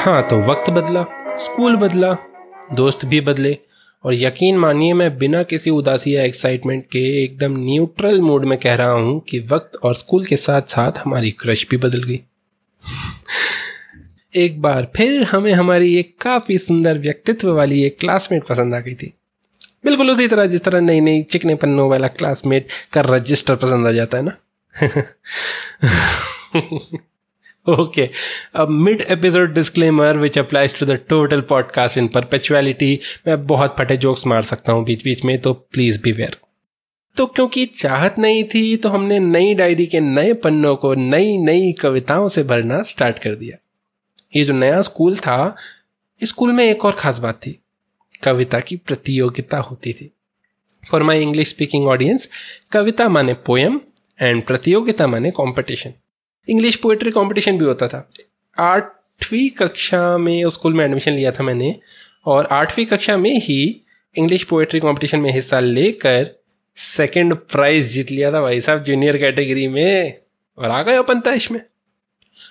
हाँ 0.00 0.22
तो 0.22 0.40
वक्त 0.42 0.70
बदला, 0.70 1.04
स्कूल 1.38 1.76
बदला, 1.76 2.12
दोस्त 2.72 3.04
भी 3.04 3.20
बदले, 3.20 3.56
और 4.04 4.14
यकीन 4.14 4.58
मानिए 4.58 4.92
मैं 4.92 5.16
बिना 5.18 5.42
किसी 5.42 5.70
उदासी 5.70 6.16
या 6.16 6.22
एक्साइटमेंट 6.22 6.84
के 6.86 7.04
एकदम 7.24 7.56
न्यूट्रल 7.56 8.20
मूड 8.20 8.44
में 8.44 8.58
कह 8.58 8.74
रहा 8.74 8.90
हूँ 8.90 9.20
कि 9.20 9.38
वक्त 9.50 9.76
और 9.76 9.94
स्कूल 9.94 10.24
के 10.24 10.36
साथ 10.36 10.62
साथ 10.62 10.98
हमारी 10.98 11.30
क्रश 11.30 11.66
भी 11.70 11.76
बदल 11.76 12.02
गई। 12.02 12.20
एक 14.44 14.62
बार 14.62 14.92
फिर 14.96 15.22
हमें 15.22 15.52
हमारी 15.52 15.96
एक 15.96 16.16
काफ़ी 16.20 16.58
सुंदर 16.58 16.98
व्यक्तित्व 16.98 17.52
वाली 17.52 17.82
एक 17.84 17.96
क्लासमेट 18.00 18.44
पसंद 18.44 18.74
आ 18.74 18.80
गई 18.80 18.94
थी। 18.94 19.14
बिल्कुल 19.84 20.10
उसी 20.10 20.28
तरह 20.28 20.46
जिस 20.46 20.60
तरह 20.60 20.80
नई 20.80 21.00
नई 21.00 21.22
चिकने 21.22 21.54
पन्नों 21.54 21.90
वाला 21.90 22.08
क्लासमेट 22.08 22.66
का 22.92 23.00
रजिस्टर 23.00 23.56
पसंद 23.56 23.86
आ 23.86 23.92
जाता 23.92 24.18
है 24.18 24.24
ना? 24.24 24.36
Okay, 27.68 28.04
a 28.56 28.64
mid 28.66 29.02
episode 29.12 29.50
disclaimer 29.56 30.10
which 30.18 30.36
applies 30.42 30.74
to 30.76 30.86
the 30.90 30.96
total 31.12 31.42
podcast 31.52 31.98
in 31.98 32.08
perpetuality. 32.08 32.96
मैं 33.26 33.46
बहुत 33.46 33.76
फटे 33.78 33.96
जोक्स 33.96 34.26
मार 34.26 34.42
सकता 34.42 34.72
हूँ 34.72 34.84
बीच 34.84 35.04
बीच 35.04 35.24
में 35.24 35.38
तो 35.40 35.52
प्लीज़ 35.52 36.00
बी 36.02 36.12
वेयर 36.12 36.36
तो 37.16 37.26
क्योंकि 37.26 37.66
चाहत 37.66 38.14
नहीं 38.18 38.44
थी 38.44 38.76
तो 38.76 38.88
हमने 38.88 39.18
नई 39.18 39.54
डायरी 39.54 39.86
के 39.86 40.00
नए 40.00 40.32
पन्नों 40.32 40.76
को 40.76 40.94
नई 40.94 41.38
नई 41.38 41.72
कविताओं 41.72 42.28
से 42.28 42.42
भरना 42.42 42.82
स्टार्ट 42.82 43.18
कर 43.18 43.34
दिया। 43.34 43.56
ये 44.36 44.44
जो 44.44 44.52
नया 44.52 44.82
स्कूल 44.82 45.16
था 45.16 45.56
स्कूल 46.24 46.52
में 46.52 46.64
एक 46.64 46.84
और 46.84 46.92
खास 46.92 47.18
बात 47.18 47.34
थी। 47.34 47.58
कविता 48.22 48.60
की 48.60 48.76
प्रतियोगिता 48.76 49.58
होती 49.58 49.92
थी। 49.92 50.10
For 50.90 51.02
my 51.02 51.22
English 51.22 51.48
speaking 51.48 51.88
audience 51.88 52.28
कविता 52.72 53.08
माने 53.08 53.34
पोएम 53.34 53.80
एंड 54.22 54.42
प्रतियोगिता 54.44 55.06
माने 55.06 55.30
कॉम्पिटिशन 55.30 55.92
इंग्लिश 56.48 56.76
पोएट्री 56.76 57.10
कंपटीशन 57.10 57.58
भी 57.58 57.64
होता 57.64 57.88
था। 57.88 58.10
आठवीं 58.58 59.48
कक्षा 59.50 60.18
में 60.18 60.48
स्कूल 60.50 60.74
में 60.74 60.84
एडमिशन 60.84 61.12
लिया 61.12 61.32
था 61.32 61.42
मैंने 61.42 61.74
और 62.26 62.46
आठवीं 62.46 62.86
कक्षा 62.86 63.16
में 63.16 63.38
ही 63.40 63.82
इंग्लिश 64.16 64.44
पोएट्री 64.44 64.80
कंपटीशन 64.80 65.20
में 65.20 65.32
हिस्सा 65.32 65.60
लेकर 65.60 66.30
सेकंड 66.76 67.34
प्राइज 67.34 67.92
जीत 67.92 68.10
लिया 68.10 68.32
था 68.32 68.40
भाई 68.40 68.60
साहब 68.60 68.84
जूनियर 68.84 69.18
कैटेगरी 69.18 69.68
में 69.68 70.18
और 70.58 70.70
आ 70.70 70.82
गए 70.82 70.96
अपन 70.96 71.22
में। 71.50 71.60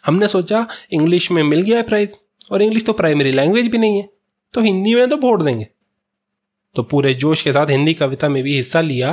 हमने 0.06 0.28
सोचा 0.28 0.66
इंग्लिश 0.92 1.30
में 1.32 1.42
मिल 1.44 1.62
गया 1.62 1.78
है 1.78 1.84
प्राइज 1.84 2.18
और 2.52 2.62
इंग्लिश 2.62 2.86
तो 2.86 2.94
प्राइमरी 2.94 3.32
लैंग्वेज 3.32 3.68
भी 3.68 3.78
नहीं 3.78 3.98
है 3.98 4.08
तो 4.54 4.62
हिंदी 4.62 4.96
में 4.96 5.10
तो 5.10 5.18
वोट 5.18 5.42
देंगे। 5.42 5.68
तो 6.76 6.84
पूरे 6.84 7.14
जोश 7.14 7.42
के 7.42 7.52
साथ 7.52 7.70
हिंदी 7.70 7.94
कविता 7.94 8.30
में 8.30 8.42
भी 8.44 8.56
हिस्सा 8.58 8.82
लिया। 8.82 9.10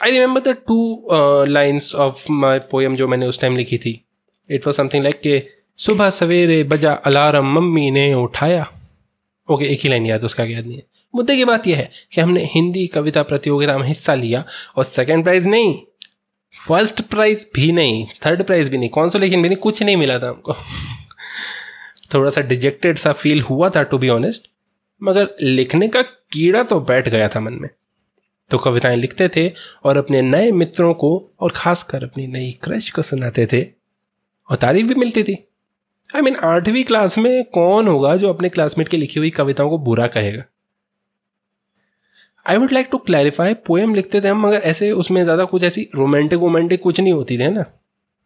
I 0.00 0.10
remember 0.10 0.40
the 0.42 0.56
two 0.68 1.06
lines 1.48 1.94
of 1.94 2.24
my 2.32 2.58
poem 2.70 2.96
जो 2.96 3.08
मैंने 3.08 3.26
उस 3.26 3.40
टाइम 3.40 3.56
लिखी 3.56 3.78
थी। 3.78 4.00
इट 4.48 4.66
वॉज़ 4.66 4.76
समथिंग 4.76 5.02
लाइक 5.04 5.20
के 5.20 5.42
सुबह 5.78 6.10
सवेरे 6.10 6.62
बजा 6.64 6.92
अलार्म 6.92 7.52
मम्मी 7.54 7.90
ने 7.90 8.12
उठाया। 8.14 8.62
ओके 8.62 9.54
okay, 9.54 9.66
एक 9.66 9.80
ही 9.82 9.88
लाइन 9.88 10.06
याद 10.06 10.24
उसका 10.24 10.44
याद 10.44 10.66
नहीं 10.66 10.76
है। 10.76 10.82
मुद्दे 11.14 11.36
की 11.36 11.44
बात 11.44 11.66
यह 11.66 11.76
है 11.76 11.90
कि 12.12 12.20
हमने 12.20 12.44
हिंदी 12.44 12.86
कविता 12.86 13.22
प्रतियोगिता 13.22 13.76
में 13.78 13.86
हिस्सा 13.86 14.14
लिया 14.14 14.44
और 14.76 14.84
सेकेंड 14.84 15.24
प्राइज 15.24 15.46
नहीं। 15.46 15.74
फ़र्स्ट 16.68 17.00
प्राइज 17.00 17.46
भी 17.54 17.72
नहीं, 17.72 18.06
थर्ड 18.26 18.42
प्राइज 18.42 18.68
भी 18.68 18.78
नहीं 18.78 18.88
कॉन्सोलेशन 18.88 19.42
भी 19.42 19.48
नहीं, 19.48 19.56
कुछ 19.56 19.82
नहीं 19.82 19.96
मिला 19.96 20.18
था 20.18 20.28
हमको। 20.28 20.54
थोड़ा 22.14 22.30
सा 22.30 22.40
डिजेक्टेड 22.40 22.98
सा 22.98 23.12
फील 23.12 23.42
हुआ 23.42 23.70
था 23.70 23.82
टू 23.82 23.98
बी 23.98 24.08
ऑनेस्ट 24.08 24.48
मगर 25.02 25.28
लिखने 25.42 25.88
का 25.88 26.02
कीड़ा 26.02 26.62
तो 26.62 26.80
बैठ 26.80 27.08
गया 27.08 27.28
था 27.28 27.40
मन 27.40 27.52
में। 27.52 27.68
तो 28.50 28.58
कविताएँ 28.58 28.96
लिखते 28.96 29.28
थे 29.28 29.52
और 29.84 29.96
अपने 29.96 30.22
नए 30.22 30.52
मित्रों 30.52 30.94
को 30.94 31.30
और 31.40 31.52
खासकर 31.56 32.04
अपनी 32.04 32.26
नई 32.26 32.58
क्रश 32.62 32.90
को 32.90 33.02
सुनाते 33.02 33.46
थे। 33.46 33.62
और 34.50 34.56
तारीफ़ 34.56 34.86
भी 34.86 34.94
मिलती 34.94 35.22
थी। 35.22 35.48
आई 36.16 36.22
मीन 36.22 36.36
आठवीं 36.36 36.84
क्लास 36.84 37.18
में 37.18 37.44
कौन 37.44 37.88
होगा 37.88 38.16
जो 38.16 38.28
अपने 38.28 38.48
क्लासमेट 38.48 38.88
की 38.88 38.96
लिखी 38.96 39.20
हुई 39.20 39.30
कविताओं 39.30 39.70
को 39.70 39.78
बुरा 39.78 40.06
कहेगा? 40.06 40.42
I 42.46 42.56
would 42.56 42.72
like 42.72 42.88
to 42.92 42.98
clarify 42.98 43.54
poem 43.66 43.94
लिखते 43.94 44.20
थे 44.20 44.28
हम, 44.28 44.46
मगर 44.46 44.56
ऐसे 44.56 44.90
उसमें 44.92 45.22
ज़्यादा 45.24 45.44
कुछ 45.44 45.64
ऐसी 45.64 45.88
रोमांटिक 45.94 46.38
वोमेंटिक 46.38 46.80
कुछ 46.82 47.00
नहीं 47.00 47.12
होती 47.12 47.38
थी 47.38 47.48
ना? 47.48 47.64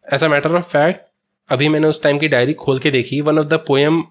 ऐसा 0.05 0.27
मैटर 0.27 0.55
ऑफ़ 0.55 0.63
फैक्ट 0.63 1.01
अभी 1.49 1.67
मैंने 1.69 1.87
उस 1.87 2.01
टाइम 2.03 2.19
की 2.19 2.27
डायरी 2.27 2.53
खोल 2.53 2.79
के 2.79 2.91
देखी 2.91 3.19
वन 3.21 3.39
ऑफ़ 3.39 3.45
द 3.45 3.53
पोएम 3.67 4.03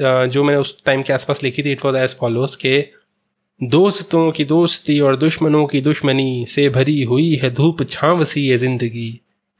जो 0.00 0.44
मैंने 0.44 0.60
उस 0.60 0.76
टाइम 0.86 1.02
के 1.02 1.12
आसपास 1.12 1.42
लिखी 1.42 1.62
थी 1.62 1.72
इट 1.72 1.84
वॉज़ 1.84 1.96
एज 1.96 2.16
फॉलोज 2.16 2.54
के 2.56 2.78
दोस्तों 3.60 4.30
की 4.32 4.44
दोस्ती 4.44 4.98
और 5.00 5.16
दुश्मनों 5.16 5.66
की 5.66 5.80
दुश्मनी 5.80 6.46
से 6.48 6.68
भरी 6.68 7.02
हुई 7.02 7.34
है 7.34 7.50
धूप 7.54 7.82
छांव 7.90 8.24
सी 8.24 8.48
है 8.48 8.58
ज़िंदगी। 8.58 9.10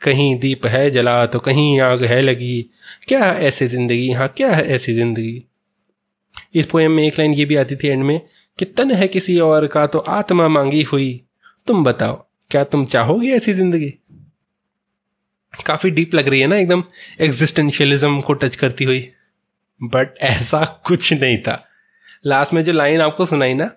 कहीं 0.00 0.34
दीप 0.40 0.66
है 0.66 0.90
जला 0.90 1.24
तो 1.26 1.38
कहीं 1.38 1.80
आग 1.80 2.04
है 2.04 2.20
लगी। 2.22 2.60
क्या 3.08 3.24
है 3.24 3.44
ऐसी 3.44 3.66
ज़िंदगी? 3.66 4.10
हाँ 4.10 4.28
क्या 4.28 4.50
है 4.52 4.66
ऐसी 4.68 4.94
ज़िंदगी? 4.94 5.42
इस 6.54 6.66
पोएम 6.66 6.92
में 6.92 7.06
एक 7.06 7.18
लाइन 7.18 7.34
ये 7.34 7.44
भी 7.44 7.56
आती 7.56 7.76
थी 7.76 7.88
एंड 7.88 8.04
में 8.04 8.20
कि 8.58 8.64
तन 8.64 8.90
है 8.90 9.08
किसी 9.08 9.38
और 9.38 9.66
का 9.66 9.86
तो 9.86 9.98
आत्मा 9.98 10.48
मांगी 10.48 10.82
हुई। 10.82 11.20
तुम 11.66 11.84
बताओ, 11.84 12.14
क्या 12.50 12.64
तुम 12.64 12.84
चाहोगे 12.84 13.28
ऐसी 13.28 13.54
ज़िंदगी? 13.54 13.90
काफ़ी 15.54 15.90
डीप 15.90 16.14
लग 16.14 16.28
रही 16.28 16.40
है 16.40 16.46
ना 16.46 16.56
एकदम 16.56 16.84
एग्जिस्टेंशियलिज्म 17.20 18.20
को 18.20 18.34
टच 18.34 18.56
करती 18.56 18.84
हुई। 18.84 19.08
बट 19.80 20.18
ऐसा 20.22 20.64
कुछ 20.86 21.12
नहीं 21.12 21.38
था। 21.38 21.62
लास्ट 22.26 22.52
में 22.52 22.62
जो 22.64 22.72
लाइन 22.72 23.00
आपको 23.00 23.26
सुनाई 23.26 23.54
ना, 23.54 23.70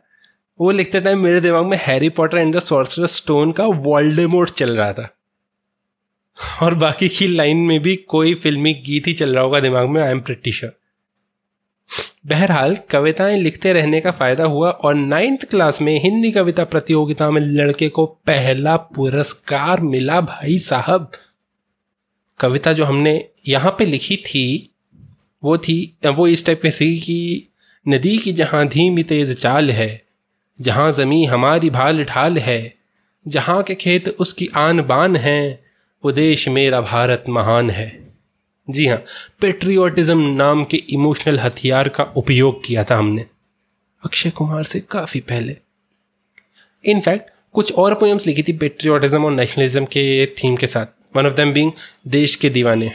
वो 0.59 0.71
लिखते 0.71 0.99
टाइम 1.01 1.19
मेरे 1.19 1.41
दिमाग 1.41 1.65
में 1.65 1.77
Harry 1.81 2.09
Potter 2.09 2.37
and 2.37 2.55
the 2.55 2.59
sorcerer 2.59 3.07
stone 3.07 3.51
का 3.51 3.65
वोल्डेमोट 3.65 4.49
चल 4.49 4.77
रहा 4.77 4.93
था। 4.93 5.13
और 6.61 6.73
बाकी 6.75 7.09
की 7.09 7.27
लाइन 7.27 7.57
में 7.57 7.79
भी 7.79 7.95
कोई 7.95 8.33
फिल्मी 8.35 8.73
गीत 8.85 9.07
ही 9.07 9.13
चल 9.13 9.33
रहा 9.33 9.43
होगा 9.43 9.59
दिमाग 9.59 9.87
में 9.89 10.01
आई 10.03 10.11
एम 10.11 10.19
प्रिटी 10.19 10.51
श्योर 10.51 10.73
बहरहाल, 12.27 12.75
कविताएँ 12.75 13.39
लिखते 13.39 13.73
रहने 13.73 14.01
का 14.01 14.11
फ़ायदा 14.11 14.43
हुआ 14.43 14.69
और 14.69 14.95
नाइन्थ 14.95 15.45
क्लास 15.45 15.81
में 15.81 16.03
हिंदी 16.03 16.31
कविता 16.31 16.63
प्रतियोगिता 16.63 17.31
में 17.31 17.41
लड़के 17.41 17.89
को 17.89 18.05
पहला 18.05 18.77
पुरस्कार 18.77 19.81
मिला 19.81 20.21
भाई 20.21 20.59
साहब। 20.59 21.11
कविता 22.39 22.73
जो 22.73 22.85
हमने 22.85 23.29
यहाँ 23.47 23.75
पे 23.79 23.85
लिखी 23.85 24.17
थी, 24.17 24.73
वो 25.43 25.57
थी, 25.57 25.97
वो 26.05 26.27
इस 26.27 26.45
टाइप 26.45 26.61
की 26.61 26.69
थी 26.69 26.99
कि 26.99 27.47
नदी 27.87 28.17
की 28.17 28.31
जहाँ 28.31 28.67
धीमी 28.67 29.03
तेज 29.03 29.41
चाल 29.41 29.71
है, 29.71 30.05
जहाँ 30.61 30.91
ज़मी 30.91 31.25
हमारी 31.25 31.69
भाल 31.69 32.03
ढाल 32.03 32.37
है, 32.37 32.75
जहाँ 33.27 33.63
के 33.63 33.75
खेत 33.75 34.09
उसकी 34.09 34.49
आन 34.55 34.81
बान 34.81 35.15
है, 35.15 35.63
वो 36.05 36.11
देश 36.11 36.47
मेरा 36.47 36.81
भारत 36.81 37.23
महान 37.29 37.69
है। 37.69 38.06
जी 38.69 38.87
हाँ 38.87 39.03
पेट्रियोटिज्म 39.41 40.21
नाम 40.21 40.63
के 40.63 40.77
इमोशनल 40.77 41.39
हथियार 41.39 41.89
का 41.89 42.03
उपयोग 42.03 42.65
किया 42.65 42.83
था 42.83 42.95
हमने। 42.95 43.25
अक्षय 44.05 44.29
कुमार 44.29 44.63
से 44.63 44.79
काफ़ी 44.79 45.19
पहले। 45.19 45.55
इनफैक्ट 46.85 47.29
कुछ 47.53 47.73
और 47.73 47.95
पोएम्स 47.95 48.27
लिखी 48.27 48.43
थी 48.43 48.53
पेट्रियोटिज्म 48.53 49.25
और 49.25 49.31
नेशनलिज्म 49.31 49.85
के 49.85 50.25
थीम 50.25 50.55
के 50.55 50.67
साथ। 50.67 50.85
वन 51.17 51.25
ऑफ़ 51.25 51.33
देम 51.33 51.53
बीइंग 51.53 51.71
देश 52.07 52.35
के 52.35 52.49
दीवाने। 52.49 52.91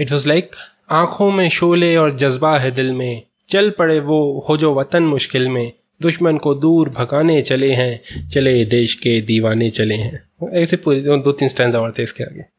इट 0.00 0.12
वॉज़ 0.12 0.28
लाइक 0.28 0.50
आँखों 0.90 1.30
में 1.30 1.48
शोले 1.48 1.96
और 1.96 2.16
जज्बा 2.16 2.58
है 2.58 2.70
दिल 2.70 2.92
में। 2.92 3.22
चल 3.48 3.70
पड़े 3.70 4.00
वो, 4.00 4.46
हो 4.48 4.56
जो 4.56 4.74
वतन 4.74 5.02
मुश्किल 5.02 5.48
में। 5.48 5.72
दुश्मन 6.02 6.36
को 6.36 6.54
दूर 6.54 6.88
भगाने 6.88 7.42
चले 7.42 7.72
हैं, 7.72 8.28
चले 8.30 8.64
देश 8.64 8.94
के 8.94 9.20
दीवाने 9.20 9.70
चले 9.70 9.94
हैं। 9.94 10.48
ऐसे 10.52 10.76
पूरे 10.76 11.00
दो 11.00 11.32
तीन 11.32 11.48
स्टैंड 11.48 11.74
और 11.74 11.94
थे 11.98 12.02
इसके 12.02 12.24
आगे। 12.24 12.57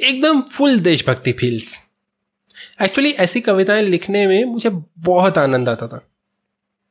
एकदम 0.00 0.40
फुल 0.52 0.78
देशभक्ति 0.80 1.32
फील्स 1.32 1.72
एक्चुअली 2.82 3.10
ऐसी 3.12 3.40
कविताएँ 3.40 3.82
लिखने 3.82 4.26
में 4.26 4.44
मुझे 4.44 4.70
बहुत 4.98 5.38
आनंद 5.38 5.68
आता 5.68 5.86
था। 5.86 6.00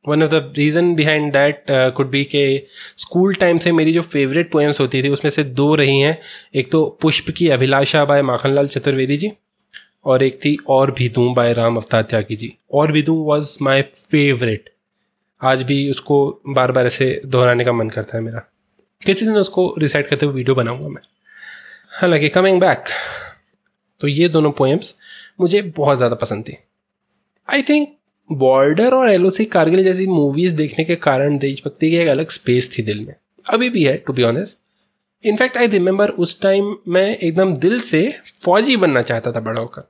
One 0.04 0.22
of 0.22 0.30
the 0.30 0.52
reason 0.56 0.94
behind 0.94 1.32
that 1.32 1.64
could 1.70 2.10
be 2.10 2.24
के 2.24 2.42
स्कूल 2.96 3.34
टाइम 3.34 3.58
से 3.58 3.72
मेरी 3.72 3.92
जो 3.92 4.02
फेवरेट 4.02 4.50
पोएम्स 4.52 4.80
होती 4.80 5.02
थी, 5.02 5.08
उसमें 5.08 5.30
से 5.30 5.44
दो 5.44 5.74
रही 5.74 5.98
हैं। 6.00 6.18
एक 6.54 6.70
तो 6.72 6.84
पुष्प 7.02 7.30
की 7.30 7.48
अभिलाषा 7.48 8.04
बाय 8.04 8.22
माखनलाल 8.22 8.68
चतुर्वेदी 8.68 9.16
जी 9.16 9.32
और 10.04 10.22
एक 10.22 10.38
थी 10.44 10.56
और 10.68 10.90
भी 10.90 11.08
दूँ 11.08 11.32
बाय 11.34 11.52
राम 11.52 11.76
अवतार 11.76 12.02
त्यागी 12.02 12.36
जी। 12.36 12.54
और 12.72 12.92
भी 12.92 13.02
दूँ 13.02 13.24
वॉज़ 13.26 13.58
माई 13.62 13.82
फेवरेट 13.82 14.70
आज 15.40 15.62
भी 15.62 15.90
उसको 15.90 16.40
बार 16.48 16.72
बार 16.72 16.86
ऐसे 16.86 17.20
दोहराने 17.26 17.64
का 17.64 17.72
मन 17.72 17.90
करता 17.90 18.16
है 18.16 18.24
मेरा। 18.24 18.48
किसी 19.02 19.26
दिन 19.26 19.36
उसको 19.36 19.74
रिसाइड 19.78 20.08
करते 20.08 20.26
हुए 20.26 20.34
वीडियो 20.34 20.54
बनाऊँगा 20.54 20.88
मैं। 20.88 21.02
हालाँकि 21.92 22.28
कमिंग 22.28 22.60
बैक 22.60 22.84
तो 24.00 24.08
ये 24.08 24.28
दोनों 24.28 24.50
पोएम्स 24.52 24.94
मुझे 25.40 25.60
बहुत 25.76 25.96
ज़्यादा 25.96 26.14
पसंद 26.14 26.44
थी। 26.44 26.56
आई 27.48 27.62
थिंक 27.62 27.88
बॉर्डर 28.30 28.94
और 28.94 29.10
एलओसी 29.10 29.44
कारगिल 29.46 29.82
जैसी 29.84 30.06
मूवीज़ 30.06 30.54
देखने 30.54 30.84
के 30.84 30.96
कारण 30.98 31.38
देशभक्ति 31.38 31.90
की 31.90 31.96
एक 31.96 32.08
अलग 32.08 32.30
स्पेस 32.30 32.70
थी 32.72 32.82
दिल 32.82 33.04
में। 33.06 33.14
अभी 33.46 33.70
भी 33.70 33.84
है 33.84 33.96
to 33.96 34.12
be 34.12 34.22
honest 34.22 34.56
in fact 35.24 35.56
I 35.56 35.66
remember 35.66 36.08
उस 36.08 36.40
टाइम 36.40 36.74
मैं 36.88 37.06
एकदम 37.16 37.56
दिल 37.56 37.78
से 37.80 38.02
फौजी 38.42 38.76
बनना 38.76 39.02
चाहता 39.02 39.32
था 39.32 39.40
बड़ा 39.40 39.60
होकर 39.60 39.88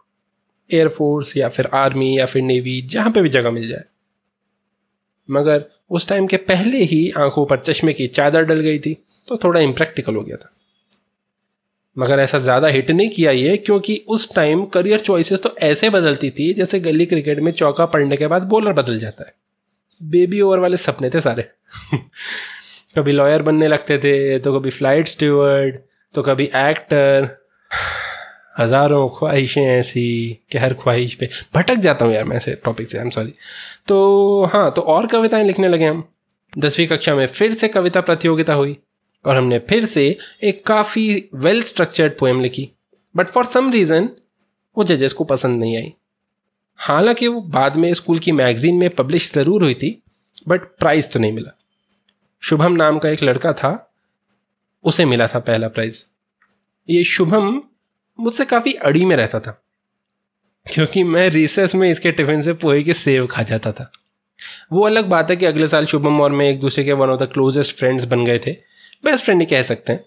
एयरफोर्स 0.71 1.37
या 1.37 1.49
फिर 1.49 1.67
आर्मी 1.75 2.19
या 2.19 2.26
फिर 2.26 2.43
नेवी 2.43 2.81
जहाँ 2.90 3.11
पे 3.11 3.23
भी 3.23 3.28
जगह 3.28 3.50
मिल 3.50 3.69
जाए। 3.69 3.85
मगर 5.28 5.64
उस 5.90 6.09
टाइम 6.09 6.26
के 6.26 6.37
पहले 6.37 6.85
ही 6.85 7.11
आँखों 7.19 7.45
पर 7.47 7.61
चश्मे 7.62 7.93
की 7.93 8.07
चादर 8.09 8.45
डल 8.45 8.61
गई 8.61 8.78
थी 8.78 8.97
तो 9.28 9.37
थोड़ा 9.45 9.61
इम्प्रैक्टिकल 9.61 10.14
हो 10.14 10.23
गया 10.23 10.37
था। 10.37 10.52
मगर 11.99 12.19
ऐसा 12.21 12.38
ज़्यादा 12.38 12.69
हिट 12.69 12.90
नहीं 12.90 13.09
किया 13.11 13.31
ये, 13.31 13.57
क्योंकि 13.57 13.97
उस 14.09 14.28
टाइम 14.35 14.64
करियर 14.67 15.00
चॉइसेस 15.00 15.40
तो 15.43 15.55
ऐसे 15.62 15.90
बदलती 15.90 16.31
थी, 16.31 16.52
जैसे 16.55 16.81
गली 16.81 17.07
क्रिकेट 17.07 17.40
में 17.40 17.52
चौका 17.52 17.87
पड़ने 17.87 18.17
के 18.17 18.26
बाद 18.26 18.43
बॉलर 18.49 18.73
बदल 18.73 18.99
जाता 18.99 19.25
है। 19.25 19.35
बेबी 20.00 20.40
ओवर 20.40 20.59
वाले 20.59 20.76
सपने 20.76 21.11
थे 21.11 21.21
सारे। 21.21 21.43
कभी 22.97 23.12
लॉयर 23.12 23.43
बनने 23.43 23.69
लगते 23.69 23.99
थे 23.99 24.38
तो 24.38 24.59
कभी 24.59 24.71
फ़्लाइट 24.71 25.09
स्टीवर्ड 25.09 25.78
तो 26.14 26.23
कभी 26.23 26.45
एक्टर 26.57 27.28
हज़ारों 28.59 29.09
ख्वाहिशें 29.09 29.62
ऐसी 29.62 30.07
कि 30.52 30.59
हर 30.59 30.75
ख्वाहिश 30.75 31.14
पे 31.14 31.28
भटक 31.55 31.76
जाता 31.78 32.05
हूँ 32.05 32.14
यार 32.14 32.25
मैं 32.25 32.37
ऐसे 32.37 32.55
टॉपिक 32.64 32.88
से 32.90 32.99
आई 32.99 33.05
एम 33.05 33.11
सॉरी 33.11 33.33
तो 33.88 34.45
हाँ 34.52 34.71
तो 34.76 34.83
और 34.95 35.07
कविताएँ 35.07 35.45
लिखने 35.45 35.69
लगे 35.69 35.85
हम। 35.85 36.02
दसवीं 36.52 36.87
कक्षा 36.87 37.14
में 37.14 37.26
फिर 37.28 37.55
से 37.55 37.69
कविता 37.69 38.00
प्रतियोगिता 38.00 38.55
हुई। 38.55 38.76
और 39.28 39.37
हमने 39.37 39.58
फिर 39.68 39.87
से 39.87 40.06
एक 40.42 40.64
काफ़ी 40.66 41.28
वेल 41.37 41.62
स्ट्रक्चर्ड 41.62 42.18
पोएम 42.18 42.40
लिखी। 42.40 42.68
बट 43.14 43.28
फॉर 43.28 43.44
सम 43.47 43.70
रीज़न 43.73 44.08
वो 44.76 44.85
जजेस 44.85 45.12
को 45.12 45.25
पसंद 45.26 45.61
नहीं 45.61 45.76
आई। 45.76 45.92
हालाँकि 46.78 47.28
वो 47.28 47.40
बाद 47.50 47.76
में 47.76 47.92
स्कूल 47.94 48.18
की 48.18 48.32
मैगजीन 48.32 48.76
में 48.76 48.88
पब्लिश 48.90 49.32
ज़रूर 49.32 49.62
हुई 49.62 49.75
थी 49.75 49.90
बट 50.49 50.62
प्राइज़ 50.78 51.08
तो 51.08 51.20
नहीं 51.20 51.32
मिला। 51.32 51.56
शुभम 52.42 52.73
नाम 52.73 52.99
का 52.99 53.08
एक 53.08 53.23
लड़का 53.23 53.52
था, 53.52 53.90
उसे 54.85 55.04
मिला 55.04 55.26
था 55.26 55.38
पहला 55.40 55.68
प्राइज़ 55.68 56.02
ये 56.88 57.02
शुभम 57.06 57.61
मुझसे 58.18 58.44
काफ़ी 58.47 58.73
अड़ी 58.75 59.04
में 59.04 59.16
रहता 59.16 59.40
था, 59.40 59.50
क्योंकि 60.66 61.02
मैं 61.04 61.28
रिसेस 61.30 61.75
में 61.75 61.90
इसके 61.90 62.11
टिफ़िन 62.12 62.42
से 62.42 62.52
पोहे 62.54 62.82
के 62.82 62.94
सेव 62.94 63.26
खा 63.26 63.42
जाता 63.42 63.73
था। 63.73 63.90
वो 64.73 64.85
अलग 64.87 65.08
बात 65.08 65.30
है 65.30 65.37
कि 65.37 65.47
अगले 65.47 65.68
साल 65.68 65.87
शुभम 65.87 66.20
और 66.20 66.32
मैं 66.32 66.49
एक 66.50 66.61
दूसरे 66.61 66.85
के 66.85 66.92
one 66.92 67.11
of 67.11 67.20
the 67.20 67.28
closest 67.32 67.76
friends 67.76 68.04
बन 68.04 68.25
गए 68.25 68.38
थे। 68.38 68.56
बेस्ट 69.05 69.25
फ्रेंड 69.25 69.40
ही 69.40 69.47
कह 69.47 69.62
सकते 69.62 69.93
हैं। 69.93 70.05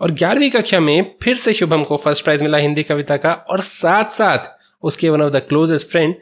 और 0.00 0.10
ग्यारहवीं 0.10 0.50
कक्षा 0.50 0.80
में 0.80 1.14
फिर 1.22 1.36
से 1.36 1.54
शुभम 1.54 1.84
को 1.84 1.96
फ़र्स्ट 1.96 2.24
प्राइज 2.24 2.42
मिला 2.42 2.58
हिंदी 2.58 2.82
कविता 2.82 3.16
का 3.16 3.32
और 3.32 3.60
साथ 3.60 4.04
साथ 4.04 4.38
उसके 4.82 5.10
one 5.10 5.22
of 5.22 5.32
the 5.32 5.36
closest 5.36 5.88
friend 5.88 6.14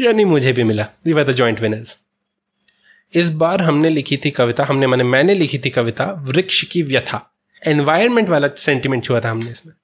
यानी 0.00 0.24
मुझे 0.24 0.52
भी 0.52 0.64
मिला। 0.64 0.86
We 1.06 1.12
were 1.12 1.24
the 1.24 1.32
joint 1.32 1.60
winners 1.60 1.98
इस 3.14 3.30
बार 3.30 3.62
हमने 3.62 3.88
लिखी 3.88 4.16
थी 4.16 4.30
कविता, 4.30 4.64
हमने 4.64 4.86
मैंने 4.86 5.04
मैंने 5.04 5.34
लिखी 5.34 5.58
थी 5.58 5.70
कविता, 5.70 6.04
वृक्ष 6.04 6.64
की 6.64 6.82
व्यथा। 6.82 7.32
एनवायरमेंट 7.66 8.28
वाला 8.28 8.48
सेंटिमेंट 8.48 9.04
छुआ 9.04 9.20
था 9.20 9.30
हमने 9.30 9.50
इसमें। 9.50 9.74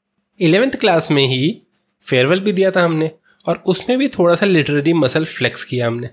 इलेवेंथ 0.41 0.73
क्लास 0.73 1.11
में 1.11 1.27
ही 1.27 1.63
फेयरवेल 2.09 2.41
भी 2.41 2.53
दिया 2.53 2.71
था 2.71 2.83
हमने, 2.83 3.11
और 3.47 3.63
उसमें 3.67 3.99
भी 3.99 4.09
थोड़ा 4.09 4.35
सा 4.35 4.47
लिटरेरी 4.47 4.93
मसल 4.93 5.25
फ्लेक्स 5.25 5.65
किया 5.65 5.87
हमने। 5.87 6.11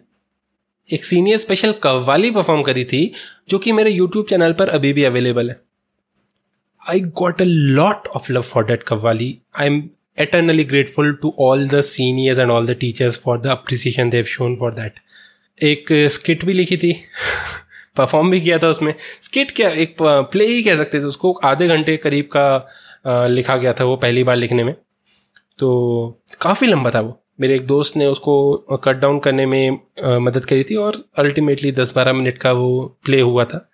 एक 0.94 1.06
सीनियर 1.06 1.38
स्पेशल 1.38 1.72
कव्वाली 1.72 2.32
परफॉर्म 2.32 2.62
करी 2.62 2.86
थी, 2.86 3.14
जो 3.50 3.60
कि 3.60 3.72
मेरे 3.72 3.90
यूट्यूब 3.90 4.26
चैनल 4.30 4.54
पर 4.54 4.70
अभी 4.70 4.94
भी 4.94 5.04
अवेलेबल 5.04 5.50
है। 5.50 5.60
I 6.90 7.00
got 7.00 7.42
a 7.42 7.46
lot 7.46 8.08
of 8.08 8.32
love 8.32 8.42
for 8.42 8.66
that 8.66 8.84
qawwali. 8.84 9.40
I 9.58 9.68
am 9.68 9.90
eternally 10.22 10.66
grateful 10.66 11.08
to 11.14 11.32
all 11.42 11.60
the 11.60 11.82
seniors 11.82 12.40
and 12.40 12.52
all 12.52 12.64
the 12.68 12.76
teachers 12.84 13.14
for 13.14 13.38
the 13.38 13.50
appreciation 13.50 14.06
they've 14.06 14.38
shown 14.38 14.58
for 14.58 14.72
that 14.72 14.90
एक 15.64 15.86
स्किट 15.92 16.46
भी 16.46 16.54
लिखी 16.54 16.78
थी। 16.78 16.94
Perform 17.98 18.32
भी 18.32 18.42
किया 18.42 18.58
था 18.58 18.68
उसमें। 18.68 18.94
स्किट 19.24 19.52
क्या, 19.52 19.70
एक 19.70 19.98
प्ले 20.02 20.46
ही 20.46 20.64
कह 20.64 20.76
सकते 20.76 21.00
थे। 21.00 21.04
उसको 21.04 21.34
आधे 21.44 21.68
घंटे 21.68 21.98
करीब 21.98 22.30
का 22.38 22.70
लिखा 23.28 23.58
गया 23.58 23.74
था 23.74 23.84
वो 23.84 23.96
पहली 23.96 24.24
बार 24.24 24.36
लिखने 24.36 24.64
में। 24.64 24.76
तो 25.60 26.22
काफ़ी 26.42 26.68
लंबा 26.68 26.92
था 26.92 27.00
वो। 27.00 27.24
मेरे 27.40 27.56
एक 27.56 27.66
दोस्त 27.68 27.98
ने 27.98 28.06
उसको 28.06 28.78
कट 28.84 29.00
डाउन 29.00 29.20
करने 29.20 29.46
में 29.46 29.80
मदद 30.22 30.46
करी 30.46 30.64
थी 30.64 30.76
और 30.76 31.04
अल्टीमेटली 31.20 31.72
दस 31.72 31.94
बारह 31.96 32.14
मिनट 32.14 32.38
का 32.38 32.52
वो 32.52 32.98
प्ले 33.06 33.20
हुआ 33.22 33.44
था। 33.46 33.66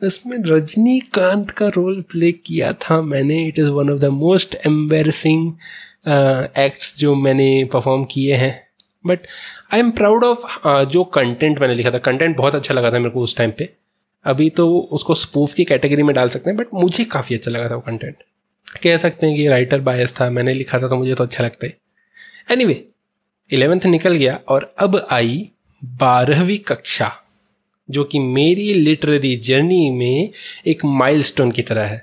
इसमें 0.00 0.36
रजनीकांत 0.46 1.50
का 1.50 1.68
रोल 1.68 2.00
प्ले 2.10 2.30
किया 2.32 2.72
था 2.82 3.00
मैंने। 3.02 3.42
It 3.48 3.58
is 3.58 3.68
one 3.68 3.90
of 3.90 3.98
the 4.00 4.04
most 4.04 4.56
embarrassing 4.66 5.52
acts 6.58 6.96
जो 6.98 7.14
मैंने 7.14 7.64
परफॉर्म 7.72 8.04
किए 8.12 8.36
हैं। 8.36 8.54
But 9.04 9.26
I 9.74 9.80
am 9.80 9.90
proud 9.90 10.24
of 10.24 10.46
जो 10.88 11.04
कंटेंट 11.14 11.60
मैंने 11.60 11.74
लिखा 11.74 11.90
था। 11.90 11.98
कंटेंट 12.00 12.36
बहुत 12.36 12.54
अच्छा 12.54 12.74
लगा 12.74 12.92
था 12.92 12.98
मेरे 12.98 13.10
को 13.10 13.20
उस 13.20 13.36
टाइम 13.36 13.52
पे। 13.58 13.68
अभी 14.24 14.48
तो 14.50 14.68
उसको 14.92 15.14
स्पूफ 15.14 15.54
की 15.54 15.64
कैटेगरी 15.64 16.02
में 16.02 16.14
डाल 16.14 16.28
सकते 16.28 16.50
हैं 16.50 16.56
बट 16.56 16.74
मुझे 16.74 17.04
काफ़ी 17.04 17.36
अच्छा 17.36 17.50
लगा 17.50 17.68
था 17.70 17.74
वो 17.74 17.80
कंटेंट 17.80 18.16
कह 18.82 18.96
सकते 18.96 19.26
हैं 19.26 19.36
कि 19.36 19.46
राइटर 19.48 19.80
बायस 19.80 20.14
था 20.20 20.28
मैंने 20.30 20.54
लिखा 20.54 20.78
था 20.80 20.88
तो 20.88 20.96
मुझे 20.96 21.14
तो 21.14 21.24
अच्छा 21.24 21.44
लगता 21.44 21.66
है। 21.66 21.76
एनी 22.50 22.64
anyway, 22.64 22.80
इलेवेंथ 23.52 23.86
निकल 23.86 24.14
गया 24.14 24.38
और 24.48 24.74
अब 24.78 25.08
आई 25.12 25.50
बारहवीं 25.84 26.58
कक्षा, 26.58 27.12
जो 27.90 28.04
कि 28.04 28.18
मेरी 28.18 28.72
लिटरेरी 28.74 29.36
जर्नी 29.36 29.90
में 29.90 30.30
एक 30.66 30.84
माइलस्टोन 30.84 31.50
की 31.50 31.62
तरह 31.62 31.82
है। 31.82 31.98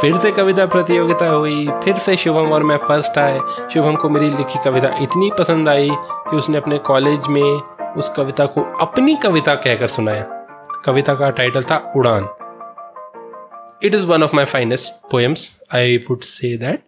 फिर 0.00 0.18
से 0.18 0.32
कविता 0.32 0.66
प्रतियोगिता 0.66 1.28
हुई, 1.28 1.68
फिर 1.84 1.96
से 1.96 2.16
शुभम 2.16 2.52
और 2.52 2.62
मैं 2.62 2.76
फ़र्स्ट 2.76 3.18
आए। 3.18 3.38
शुभम 3.74 3.94
को 3.94 4.08
मेरी 4.08 4.30
लिखी 4.30 4.58
कविता 4.64 4.88
इतनी 5.02 5.30
पसंद 5.38 5.68
आई 5.68 5.90
कि 5.92 6.36
उसने 6.36 6.56
अपने 6.56 6.78
कॉलेज 6.78 7.26
में 7.26 7.42
उस 7.96 8.08
कविता 8.08 8.46
को 8.46 8.62
अपनी 8.80 9.16
कविता 9.16 9.54
कहकर 9.54 9.88
सुनाया। 9.88 10.24
कविता 10.84 11.14
का 11.14 11.30
टाइटल 11.30 11.62
था 11.62 11.92
उड़ान। 11.96 12.28
It 13.82 13.94
is 13.94 14.06
one 14.06 14.22
of 14.22 14.32
my 14.32 14.44
finest 14.46 15.02
poems, 15.10 15.60
i 15.70 15.98
would 16.08 16.24
say 16.24 16.56
that. 16.56 16.82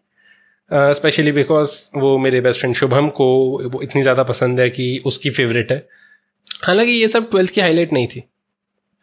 Specially 0.71 1.33
because 1.33 1.73
वो 1.97 2.16
मेरे 2.18 2.40
बेस्ट 2.40 2.61
फ्रेंड 2.61 2.75
शुभम 2.76 3.09
को 3.18 3.26
वो 3.73 3.80
इतनी 3.83 4.02
ज़्यादा 4.02 4.23
पसंद 4.23 4.61
है 4.61 4.68
कि 4.71 5.02
उसकी 5.07 5.30
फेवरेट 5.30 5.73
है। 5.73 5.78
हालाँकि 6.66 6.92
ये 6.92 7.09
सब 7.09 7.30
ट्वेल्थ 7.30 7.50
की 7.50 7.61
हाईलाइट 7.61 7.92
नहीं 7.92 8.07
थी। 8.07 8.23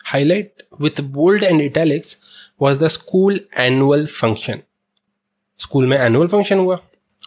Highlight 0.05 0.63
with 0.81 1.01
bold 1.13 1.43
and 1.43 1.61
italics 1.61 2.17
was 2.61 2.79
the 2.79 2.87
school 2.87 3.39
annual 3.59 4.05
function 4.05 4.59
school 5.59 5.85
में 5.85 5.97
एनुअल 5.97 6.27
फ़ंक्शन 6.27 6.59
हुआ। 6.59 6.79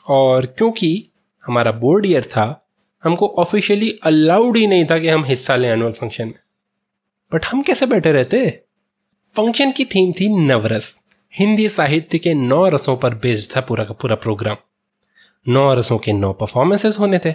और 0.09 0.47
क्योंकि 0.59 1.11
हमारा 1.45 1.73
बोर्ड 1.73 2.07
ईयर 2.07 2.25
था, 2.25 2.65
हमको 3.05 3.27
ऑफिशियली 3.39 3.91
अलाउड 4.07 4.57
ही 4.57 4.67
नहीं 4.67 4.85
था 4.91 4.99
कि 4.99 5.09
हम 5.09 5.25
हिस्सा 5.25 5.57
लें 5.57 5.69
एनुअल 5.71 5.93
फ़ंक्शन 5.93 6.27
में। 6.27 6.39
बट 7.33 7.45
हम 7.47 7.63
कैसे 7.63 7.87
बैठे 7.87 8.13
रहते? 8.13 8.39
फ़ंक्शन 9.37 9.73
की 9.73 9.85
थीम 9.85 10.13
थी 10.13 10.29
नवरस। 10.29 10.97
हिंदी 11.35 11.69
साहित्य 11.69 12.19
के 12.19 12.35
नौ 12.35 12.69
रसों 12.69 12.97
पर 12.97 13.15
बेस्ड 13.15 13.57
था 13.57 13.61
पूरा 13.61 13.85
का 13.85 13.95
पूरा 13.95 14.15
प्रोग्राम 14.15 14.57
नौ 15.49 15.75
रसों 15.75 15.99
के 15.99 16.13
नौ 16.13 16.33
परफॉर्मेंसेस 16.33 16.99
होने 16.99 17.21
थे। 17.27 17.35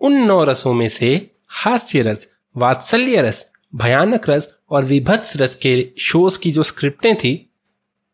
उन 0.00 0.12
नौ 0.12 0.44
रसों 0.44 0.74
में 0.74 0.88
से 0.88 1.30
हास्य 1.48 2.02
रस, 2.02 2.26
वात्सल्य 2.56 3.22
रस, 3.22 3.46
भयानक 3.74 4.30
रस 4.30 4.48
और 4.70 4.84
विभत्स 4.84 5.36
रस 5.36 5.54
के 5.54 5.90
शोज़ 5.98 6.38
की 6.38 6.50
जो 6.50 6.62
स्क्रिप्टें 6.62 7.16
थी, 7.16 7.50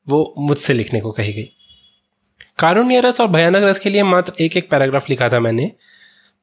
वो 0.08 0.34
मुझसे 0.38 0.72
लिखने 0.72 1.00
को 1.00 1.12
कही 1.12 1.32
गई। 1.32 1.48
कारुण्य 2.58 3.00
रस 3.00 3.20
और 3.20 3.28
भयानक 3.28 3.62
रस 3.62 3.78
के 3.78 3.90
लिए 3.90 4.02
मात्र 4.02 4.32
एक 4.40 4.56
एक 4.56 4.70
पैराग्राफ 4.70 5.10
लिखा 5.10 5.28
था 5.28 5.40
मैंने, 5.40 5.72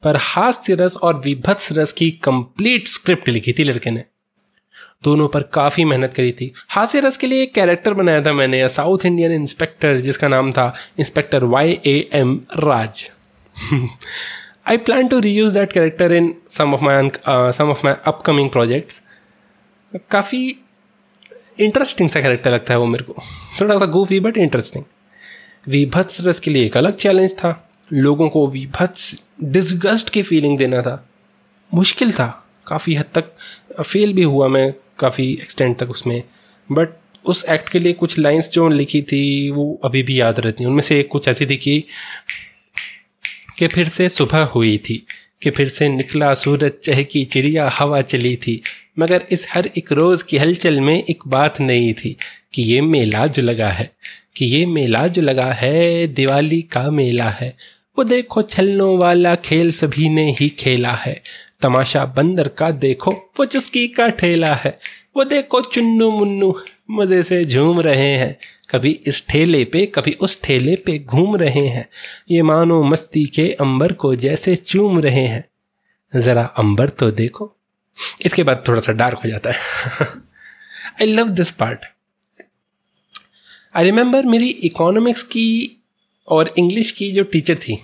पर 0.04 0.16
हास्य 0.16 0.76
रस 0.76 0.98
और 0.98 1.20
विभत्स 1.20 1.72
रस 1.72 1.94
की 1.94 2.12
कंप्लीट 2.12 2.88
स्क्रिप्ट 2.88 3.30
लिखी 3.30 3.54
थी 3.54 3.64
लड़के 3.64 3.92
ने। 3.92 4.04
दोनों 5.04 5.28
पर 5.28 5.44
काफ़ी 5.54 5.84
मेहनत 5.86 6.14
करी 6.14 6.32
थी। 6.32 6.52
हास्य 6.70 7.00
रस 7.00 7.18
के 7.18 7.28
लिए 7.28 7.44
एक 7.44 7.54
कैरेक्टर 7.54 7.94
बनाया 7.94 8.22
था 8.22 8.32
मैंने 8.34 8.68
साउथ 8.70 9.06
इंडियन 9.06 9.32
इंस्पेक्टर 9.32 10.00
जिसका 10.00 10.28
नाम 10.28 10.52
था 10.52 10.74
inspector 11.00 11.44
Y 11.44 11.80
A 11.86 11.98
M 12.14 12.40
Raj 12.58 13.04
I 14.68 14.78
plan 14.78 15.08
to 15.08 15.20
reuse 15.20 15.54
that 15.54 15.72
character 15.74 16.12
in 16.12 16.34
some 16.50 16.74
of 16.74 16.82
my 16.82 17.10
some 17.28 17.70
of 17.72 17.86
my 17.86 17.94
upcoming 18.08 18.50
projects 18.50 19.02
काफ़ी 20.12 20.42
इंटरेस्टिंग 21.60 22.10
सा 22.10 22.22
कैरेक्टर 22.22 22.52
लगता 22.52 22.74
है 22.74 22.80
वो 22.80 22.86
मेरे 22.86 23.04
को। 23.04 23.16
थोड़ा 23.62 23.78
सा 23.78 23.86
गोफी 23.86 24.20
बट 24.20 24.38
इंटरेस्टिंग 24.38 24.84
विभत्स 25.68 26.22
रस 26.22 26.40
के 26.40 26.52
लिए 26.52 26.66
एक 26.66 26.78
अलग 26.78 26.96
चैलेंज 26.98 27.34
था। 27.34 27.70
लोगों 27.94 28.30
को 28.30 28.46
विभत्स 28.48 29.24
डिस्गस्ट 29.44 30.10
की 30.10 30.24
फीलिंग 30.24 30.58
देना 30.58 30.82
था। 30.82 31.08
मुश्किल 31.72 32.12
था। 32.12 32.28
काफ़ी 32.68 32.96
हद 32.96 33.06
तक 33.14 33.32
फेल 33.82 34.14
भी 34.14 34.24
हुआ 34.24 34.48
मैं। 34.48 34.74
काफ़ी 35.00 35.32
एक्सटेंड 35.34 35.78
तक 35.78 35.90
उसमें। 35.90 36.24
बट 36.72 36.90
उस 37.26 37.46
एक्ट 37.50 37.70
के 37.70 37.80
लिए 37.80 37.94
कुछ 37.94 38.20
लाइंस 38.20 38.50
जो 38.50 38.68
लिखी 38.70 39.02
थी, 39.02 39.50
वो 39.50 39.82
अभी 39.84 40.04
भी 40.04 40.22
याद 40.22 40.40
रहती 40.40 40.64
हैं। 40.64 40.70
उनमें 40.70 40.84
से 40.84 41.00
एक 41.00 41.08
कुछ 41.08 41.28
ऐसी 41.28 41.46
थी 41.46 41.58
कि 41.58 41.84
कि 43.58 43.68
फिर 43.68 43.90
से 43.90 44.10
सुबह 44.10 44.40
हुई 44.40 44.78
थी, 44.78 45.06
कि 45.44 45.50
फिर 45.50 45.70
से 45.70 45.90
निकला 45.90 46.34
सूरज, 46.34 46.72
चहकी 46.84 47.26
चिड़िया, 47.26 47.70
हवा 47.80 48.02
चली 48.02 48.36
थी। 48.36 48.62
मगर 49.00 49.24
इस 49.32 49.46
हर 49.54 49.70
एक 49.78 49.92
रोज़ 49.92 50.24
की 50.24 50.38
हलचल 50.38 50.82
में 50.82 51.04
एक 51.04 51.24
बात 51.28 51.62
नहीं 51.62 51.94
थी, 51.94 52.16
कि 52.54 52.62
ये 52.62 52.82
मेला 52.82 53.28
जो 53.28 53.42
लगा 53.42 53.70
है, 53.70 53.92
कि 54.36 54.46
ये 54.46 54.66
मेला 54.66 55.08
जो 55.08 55.22
लगा 55.22 55.52
है, 55.54 56.08
दिवाली 56.08 56.62
का 56.62 56.92
मेला 56.92 57.30
है। 57.30 57.58
वो 57.98 58.04
देखो 58.04 58.42
छलनों 58.42 58.98
वाला 58.98 59.36
खेल 59.36 59.72
सभी 59.72 60.10
ने 60.10 60.32
ही 60.32 60.50
खेला 60.50 60.94
है। 60.94 61.22
तमाशा 61.62 62.06
बंदर 62.06 62.48
का 62.48 62.72
देखो, 62.72 63.12
वो 63.12 63.46
चुस्की 63.46 63.88
का 63.88 64.10
ठेला 64.10 64.56
है। 64.56 64.80
वो 65.18 65.24
देखो 65.24 65.62
चुन्नू 65.62 66.12
मुन्नू, 66.12 66.62
मज़े 66.92 67.24
से 67.24 67.46
झूम 67.46 67.82
रहे 67.82 68.12
हैं। 68.12 68.38
कभी 68.70 68.92
इस 69.08 69.28
ठेले 69.28 69.66
पे, 69.66 69.86
कभी 69.86 70.12
उस 70.12 70.42
ठेले 70.42 70.76
पे 70.76 71.00
घूम 71.00 71.36
रहे 71.36 71.68
हैं। 71.68 71.90
ये 72.32 72.42
मानो 72.42 72.84
मस्ती 72.84 73.26
के 73.26 73.54
अंबर 73.54 73.94
को 73.94 74.16
जैसे 74.16 74.56
चूम 74.56 75.00
रहे 75.00 75.28
हैं। 75.28 75.50
ज़रा 76.22 76.44
अंबर 76.44 76.90
तो 76.90 77.12
देखो। 77.12 77.56
इसके 78.26 78.44
बाद 78.44 78.64
थोड़ा 78.68 78.82
सा 78.82 78.92
डार्क 78.92 79.18
हो 79.18 79.30
जाता 79.30 79.52
है। 79.52 79.60
I 81.02 81.06
love 81.06 81.28
this 81.28 81.52
part 81.52 81.80
I 83.76 83.84
remember 83.84 84.26
मेरी 84.26 84.50
इकोनॉमिक्स 84.50 85.24
की 85.24 85.78
और 86.28 86.54
इंग्लिश 86.58 86.92
की 86.92 87.12
जो 87.12 87.24
टीचर 87.24 87.56
थी 87.56 87.80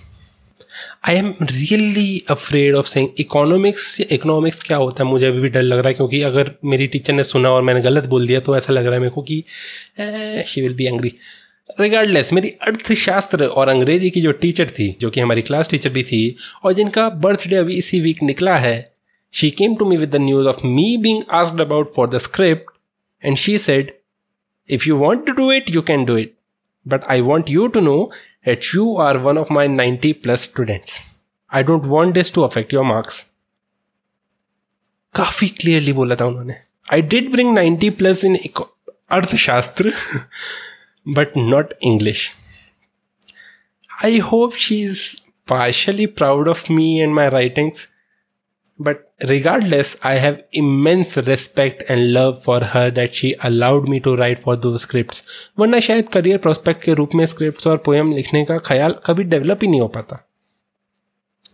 I 1.08 1.14
am 1.14 1.34
really 1.42 2.24
afraid 2.30 2.74
of 2.74 2.86
saying 2.86 3.08
economics 3.18 4.00
economics 4.00 4.62
क्या 4.62 4.76
होता 4.76 5.04
है? 5.04 5.10
मुझे 5.10 5.26
अभी 5.26 5.40
भी 5.40 5.48
डर 5.48 5.62
लग 5.62 5.78
रहा 5.78 5.88
है 5.88 5.94
क्योंकि 5.94 6.22
अगर 6.22 6.50
मेरी 6.64 6.86
टीचर 6.86 7.12
ने 7.12 7.24
सुना 7.24 7.50
और 7.50 7.62
मैंने 7.62 7.80
गलत 7.80 8.04
बोल 8.04 8.26
दिया 8.26 8.40
तो 8.40 8.56
ऐसा 8.56 8.72
लग 8.72 8.84
रहा 8.84 8.94
है 8.94 9.00
मेरे 9.00 9.10
को 9.10 9.22
कि 9.22 9.44
she 10.46 10.60
will 10.60 10.74
be 10.74 10.86
angry 10.86 11.12
regardless 11.80 12.32
मेरी 12.32 12.48
अर्थशास्त्र 12.48 13.44
और 13.44 13.68
अंग्रेज़ी 13.68 14.10
की 14.10 14.20
जो 14.20 14.32
टीचर 14.32 14.66
थी, 14.70 14.96
जो 15.00 15.10
कि 15.10 15.20
हमारी 15.20 15.42
क्लास 15.42 15.68
टीचर 15.68 15.90
भी 15.90 16.02
थी, 16.02 16.36
और 16.64 16.72
जिनका 16.72 17.08
बर्थडे 17.08 17.56
अभी 17.56 17.74
इसी 17.74 18.00
वीक 18.00 18.22
निकला 18.22 18.56
है 18.56 18.92
she 19.32 19.50
came 19.50 19.74
to 19.74 19.84
me 19.84 19.96
with 19.96 20.10
the 20.10 20.16
news 20.16 20.46
of 20.46 20.56
me 20.64 20.96
being 20.96 21.22
asked 21.30 21.60
about 21.60 21.92
for 21.94 22.08
the 22.08 22.18
script 22.18 22.70
and 23.24 23.36
she 23.36 23.58
said 23.58 23.90
if 24.70 24.88
you 24.88 24.96
want 24.96 25.26
to 25.26 25.32
do 25.32 25.52
it 25.52 25.64
you 25.70 25.80
can 25.80 26.04
do 26.04 26.16
it 26.16 26.34
but 26.88 27.00
I 27.10 27.20
want 27.20 27.50
you 27.50 27.66
to 27.66 27.80
know 27.80 28.10
that 28.46 28.72
you 28.72 28.96
are 28.96 29.18
one 29.18 29.38
of 29.38 29.50
my 29.50 29.66
90 29.66 30.12
plus 30.24 30.42
students. 30.42 31.00
I 31.52 31.62
don't 31.62 31.88
want 31.94 32.14
this 32.14 32.30
to 32.30 32.44
affect 32.44 32.72
your 32.72 32.84
marks. 32.84 33.24
काफ़ी 35.14 35.48
clearly 35.48 35.92
बोला 35.92 36.14
था 36.20 36.24
उन्होंने 36.26 36.54
I 36.92 37.02
did 37.12 37.30
bring 37.32 37.56
90 37.58 37.90
plus 37.98 38.24
in 38.24 38.36
अर्थशास्त्र 39.16 39.92
but 41.18 41.36
not 41.36 41.72
English 41.82 42.30
I 44.04 44.18
hope 44.30 44.56
she 44.64 44.82
is 44.84 45.04
partially 45.50 46.06
proud 46.20 46.48
of 46.48 46.62
me 46.76 46.86
and 47.02 47.14
my 47.14 47.26
writings 47.32 47.86
but 48.80 48.96
regardless, 49.28 49.96
I 50.04 50.14
have 50.14 50.40
immense 50.52 51.16
respect 51.16 51.82
and 51.90 52.12
love 52.12 52.42
for 52.44 52.60
her 52.74 52.90
that 52.90 53.14
she 53.14 53.32
allowed 53.44 53.88
me 53.88 54.00
to 54.00 54.16
write 54.16 54.42
for 54.42 54.56
those 54.56 54.82
scripts. 54.86 55.22
वरना 55.58 55.80
शायद 55.80 56.08
career 56.08 56.38
prospect 56.38 56.84
के 56.84 56.94
रूप 56.94 57.14
में 57.14 57.26
scripts 57.26 57.66
और 57.66 57.76
poem 57.76 58.12
लिखने 58.12 58.44
का 58.44 58.58
ख्याल 58.58 58.94
कभी 59.06 59.24
डेवलप 59.24 59.58
ही 59.62 59.68
नहीं 59.68 59.80
हो 59.80 59.88
पाता। 59.88 60.28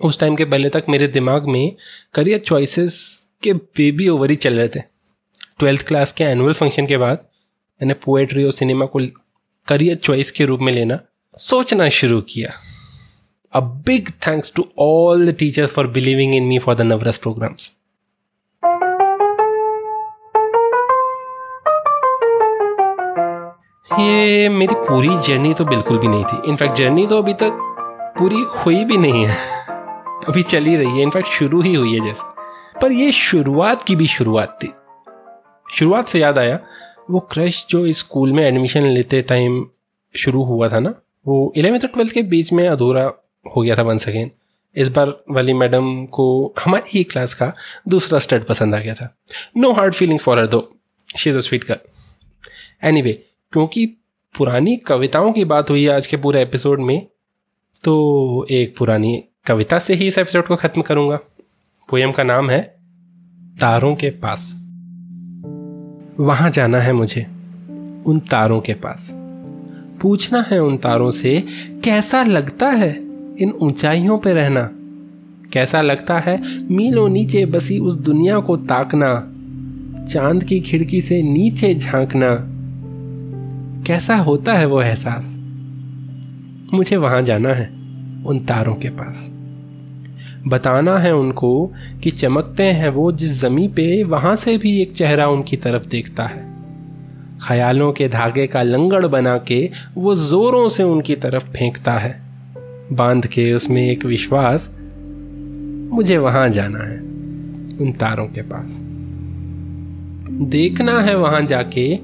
उस 0.05 0.19
टाइम 0.21 0.37
के 0.37 0.45
पहले 0.45 0.69
तक 0.69 0.85
मेरे 0.89 1.09
दिमाग 1.09 1.49
में 1.49 1.77
करियर 2.15 2.39
चॉइसेस 2.39 3.23
के 3.43 3.53
बेबी 3.53 4.09
ओवर 4.09 4.31
ही 4.31 4.37
चल 4.37 4.55
रहे 4.55 4.69
थे। 4.69 4.81
ट्वेल्थ 5.59 5.87
क्लास 5.87 6.13
के 6.13 6.25
एनुअल 6.25 6.53
फ़ंक्शन 6.53 6.87
के 6.87 6.97
बाद 6.97 7.19
मैंने 7.83 7.95
पोएट्री 7.95 8.45
और 8.45 8.53
सिनेमा 8.53 8.87
को 8.87 9.01
करियर 9.69 9.97
चॉइस 9.97 10.31
के 10.31 10.45
रूप 10.45 10.61
में 10.61 10.73
लेना 10.73 11.01
सोचना 11.39 11.89
शुरू 11.89 12.21
किया। 12.21 12.53
A 13.57 13.61
big 13.61 14.07
thanks 14.07 14.51
to 14.51 14.63
all 14.81 15.19
the 15.19 15.33
teachers 15.33 15.71
for 15.73 15.85
believing 15.85 16.31
in 16.35 16.45
me 16.51 16.59
for 16.65 16.75
the 16.75 16.85
Navras 16.91 17.19
programs. 17.19 17.61
ये 23.99 24.49
मेरी 24.49 24.75
पूरी 24.75 25.09
जर्नी 25.09 25.55
तो 25.55 25.65
बिल्कुल 25.65 25.99
भी 25.99 26.09
नहीं 26.09 26.25
थी। 26.25 26.49
इनफैक्ट 26.49 26.75
जर्नी 26.75 27.07
तो 27.07 27.19
अभी 27.19 27.35
तक 27.35 27.51
पूरी 28.19 28.41
हुई 28.41 28.85
भी 28.85 28.97
नहीं 28.97 29.27
है। 29.27 29.37
अभी 30.29 30.43
चली 30.43 30.77
रही 30.77 30.91
है। 30.91 31.03
इनफैक्ट 31.03 31.29
शुरू 31.29 31.61
ही 31.61 31.75
हुई 31.75 32.01
है 32.01 32.07
जैसे। 32.07 32.31
पर 32.81 32.93
ये 32.93 33.13
शुरुआत 33.13 33.83
की 33.83 33.97
भी 33.97 34.07
शुरुआत 34.07 34.59
थी। 34.63 34.73
शुरुआत 35.75 36.09
से 36.09 36.19
याद 36.19 36.39
आया, 36.39 36.59
वो 37.11 37.21
क्रश 37.21 37.67
जो 37.71 37.93
स्कूल 37.93 38.33
में 38.33 38.45
एडमिशन 38.45 38.87
लेते 38.87 39.23
टाइम 39.23 39.67
शुरू 40.17 40.43
हुआ 40.43 40.69
था 40.69 40.81
ना, 40.81 40.95
वो 41.27 41.53
इलेवेंथ 41.57 41.81
और 41.81 41.89
ट्वेल्थ 41.89 42.13
के 42.13 42.23
बीच 42.23 42.53
में 42.53 42.69
अधूरा 42.69 43.13
हो 43.57 43.63
गया 43.63 43.77
था 43.77 43.83
वन 43.83 43.99
सेकेंड 43.99 44.31
इस 44.77 44.89
बार 44.89 45.25
वाली 45.31 45.53
मैडम 45.53 46.07
को 46.07 46.55
हमारी 46.65 46.99
ही 46.99 47.05
क्लास 47.05 47.35
का 47.35 47.53
दूसरा 47.89 48.19
स्टड 48.19 48.45
पसंद 48.45 48.75
आ 48.75 48.79
गया 48.79 48.95
था। 48.95 49.17
No 49.57 49.73
hard 49.73 49.95
feelings 49.95 50.25
for 50.25 50.39
her 50.39 50.47
though 50.47 50.77
she 51.19 51.31
is 51.31 51.37
a 51.37 51.41
sweet 51.41 51.65
कर 51.65 51.79
एनी 52.85 53.13
क्योंकि 53.53 53.87
पुरानी 54.39 54.77
कविताओं 54.77 55.33
की 55.33 55.45
बात 55.45 55.71
हुई 55.71 55.85
है 55.85 55.97
आज 55.97 56.07
के 56.07 56.17
पूरे 56.17 56.43
एपिसोड 56.43 56.81
में 56.81 57.07
तो 57.85 58.47
एक 58.51 58.77
पुरानी 58.77 59.25
कविता 59.47 59.79
से 59.79 59.95
ही 59.95 60.09
इस 60.09 60.19
एपिसोड 60.19 60.47
को 60.47 60.57
ख़त्म 60.57 60.83
करूँगा। 60.83 61.17
पोएम 61.89 62.13
का 62.13 62.23
नाम 62.23 62.51
है, 62.51 62.61
तारों 63.61 63.97
के 63.97 64.11
पास। 64.11 64.53
वहाँ 66.21 66.51
जाना 66.51 66.79
है 66.79 66.93
मुझे, 66.93 67.23
उन 68.07 68.21
तारों 68.31 68.61
के 68.61 68.75
पास। 68.75 69.11
पूछना 70.03 70.45
है 70.51 70.59
उन 70.59 70.77
तारों 70.77 71.11
से, 71.11 71.45
कैसा 71.85 72.23
लगता 72.23 72.67
है? 72.67 73.12
इन 73.41 73.51
ऊंचाइयों 73.51 74.19
पर 74.19 74.33
रहना। 74.33 74.71
कैसा 75.53 75.83
लगता 75.83 76.19
है? 76.19 76.43
मीलों 76.71 77.09
नीचे 77.09 77.47
बसी 77.47 77.79
उस 77.79 77.97
दुनिया 77.97 78.39
को 78.39 78.57
ताकना। 78.57 79.29
चाँद 80.09 80.45
की 80.45 80.61
खिड़की 80.61 81.03
से 81.03 81.23
नीचे 81.23 81.75
झांकना। 81.75 82.49
कैसा 83.87 84.17
होता 84.17 84.53
है 84.53 84.67
वो 84.67 84.83
एहसास? 84.83 85.39
मुझे 86.75 86.97
वहाँ 86.97 87.23
जाना 87.23 87.49
है, 87.49 87.67
उन 88.27 88.39
तारों 88.49 88.75
के 88.75 88.89
पास। 88.89 89.31
बताना 90.47 90.99
है 90.99 91.15
उनको 91.15 91.73
कि 92.03 92.11
चमकते 92.11 92.63
हैं 92.63 92.89
वो 92.89 93.13
जिस 93.13 93.41
जमी 93.41 93.69
पे 93.69 94.05
वहाँ 94.05 94.37
से 94.37 94.59
भी 94.59 94.83
एक 94.83 94.93
चेहरा 94.93 95.29
उनकी 95.29 95.57
तरफ़ 95.57 95.89
देखता 95.89 96.25
है। 96.25 96.53
ख्यालों 97.49 97.93
के 97.93 98.09
धागे 98.09 98.47
का 98.47 98.63
लंगड़ 98.63 99.07
बना 99.07 99.39
के 99.39 99.71
वो 99.95 100.15
जोरों 100.15 100.69
से 100.69 100.83
उनकी 100.83 101.15
तरफ़ 101.15 101.45
फेंकता 101.45 101.93
है। 101.93 102.22
बाँध 102.91 103.27
के 103.27 103.53
उसमें 103.53 103.91
एक 103.91 104.05
विश्वास 104.05 104.71
मुझे 105.93 106.17
वहाँ 106.19 106.49
जाना 106.49 106.79
है, 106.79 106.99
उन 107.81 107.93
तारों 107.93 108.27
के 108.27 108.43
पास। 108.43 108.79
देखना 110.51 111.01
है 111.01 111.17
वहाँ 111.17 111.41
जाके 111.41 111.97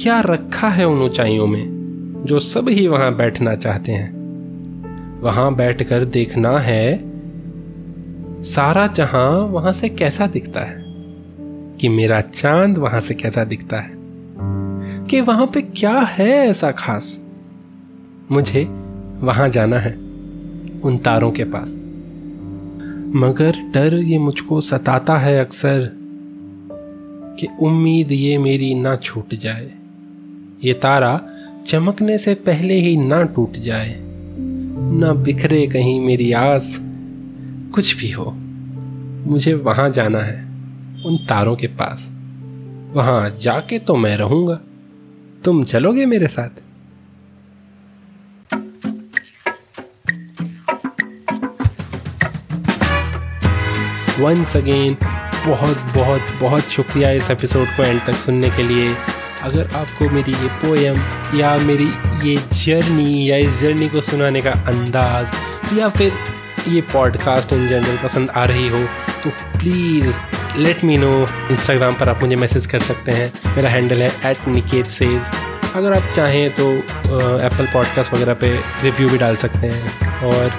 क्या 0.00 0.20
रखा 0.20 0.68
है 0.68 0.84
उन 0.84 1.02
ऊंचाइयों 1.02 1.46
में, 1.46 1.64
जो 2.26 2.40
सब 2.40 2.68
ही 2.68 2.86
वहाँ 2.86 3.16
बैठना 3.16 3.54
चाहते 3.54 3.92
हैं। 3.92 5.20
वहाँ 5.20 5.54
बैठकर 5.54 6.04
देखना 6.04 6.58
है, 6.58 7.04
सारा 8.42 8.86
जहाँ 8.86 9.30
वहाँ 9.30 9.72
से 9.72 9.88
कैसा 9.88 10.26
दिखता 10.26 10.60
है, 10.60 10.84
कि 11.80 11.88
मेरा 11.88 12.20
चाँद 12.20 12.78
वहाँ 12.78 13.00
से 13.00 13.14
कैसा 13.14 13.44
दिखता 13.44 13.80
है, 13.80 13.94
कि 15.06 15.20
वहाँ 15.20 15.46
पे 15.46 15.62
क्या 15.62 15.98
है 15.98 16.28
ऐसा 16.28 16.70
खास। 16.70 17.20
मुझे 18.32 18.64
वहाँ 19.20 19.48
जाना 19.48 19.78
है। 19.78 20.07
उन 20.84 20.98
तारों 20.98 21.30
के 21.32 21.44
पास। 21.44 21.76
मगर 23.14 23.56
डर 23.74 23.94
ये 23.94 24.18
मुझको 24.18 24.60
सताता 24.60 25.16
है 25.18 25.38
अक्सर 25.40 25.90
कि 27.40 27.46
उम्मीद 27.60 28.12
ये 28.12 28.38
मेरी 28.38 28.74
ना 28.74 28.96
छूट 28.96 29.34
जाए। 29.34 29.70
ये 30.64 30.72
तारा 30.72 31.20
चमकने 31.66 32.18
से 32.18 32.34
पहले 32.34 32.74
ही 32.74 32.96
ना 32.96 33.22
टूट 33.24 33.52
जाए। 33.52 33.94
ना 34.92 35.12
बिखरे 35.12 35.66
कहीं 35.66 36.00
मेरी 36.00 36.32
आस। 36.32 36.78
कुछ 37.74 37.96
भी 37.96 38.10
हो, 38.10 38.30
मुझे 39.30 39.54
वहाँ 39.54 39.90
जाना 39.90 40.18
है, 40.18 40.42
उन 41.06 41.16
तारों 41.28 41.56
के 41.56 41.66
पास। 41.66 42.10
वहाँ 42.94 43.38
जाके 43.42 43.78
तो 43.78 43.96
मैं 43.96 44.16
रहूँगा। 44.16 44.60
तुम 45.44 45.64
चलोगे 45.64 46.06
मेरे 46.06 46.26
साथ? 46.26 46.50
वंस 54.18 54.56
अगेन 54.56 54.96
बहुत 55.46 55.78
बहुत 55.94 56.32
बहुत 56.40 56.70
शुक्रिया 56.70 57.10
इस 57.10 57.30
एपिसोड 57.30 57.66
को 57.66 57.82
एंड 57.82 58.00
तक 58.06 58.14
सुनने 58.16 58.50
के 58.50 58.62
लिए। 58.62 58.94
अगर 59.42 59.70
आपको 59.76 60.08
मेरी 60.10 60.32
ये 60.32 60.48
पोएम 60.62 61.00
या 61.38 61.56
मेरी 61.58 61.86
ये 62.28 62.36
जर्नी 62.54 63.30
या 63.30 63.36
इस 63.36 63.58
जर्नी 63.60 63.88
को 63.88 64.00
सुनाने 64.00 64.40
का 64.42 64.50
अंदाज 64.50 65.78
या 65.78 65.88
फिर 65.88 66.12
ये 66.68 66.80
पॉडकास्ट 66.92 67.52
इन 67.52 67.68
जनरल 67.68 67.98
पसंद 68.02 68.30
आ 68.30 68.44
रही 68.44 68.68
हो 68.68 68.78
तो 69.24 69.30
please 69.58 70.16
let 70.56 70.82
me 70.84 70.96
know 70.98 71.10
Instagram 71.50 71.94
पर 71.94 72.08
आप 72.08 72.22
मुझे 72.22 72.36
मैसेज 72.36 72.66
कर 72.66 72.80
सकते 72.80 73.12
हैं। 73.12 73.32
मेरा 73.56 73.70
हैंडल 73.70 74.02
है 74.02 74.10
एट 74.30 74.48
निकेत 74.48 74.86
सेज 74.86 75.22
अगर 75.76 75.92
आप 75.92 76.12
चाहें 76.16 76.50
तो 76.50 76.72
एप्पल 77.46 77.66
पॉडकास्ट 77.72 78.12
वगैरह 78.14 78.34
पे 78.34 78.48
रिव्यू 78.82 79.08
भी 79.08 79.18
डाल 79.18 79.36
सकते 79.36 79.66
हैं। 79.66 80.22
और 80.24 80.52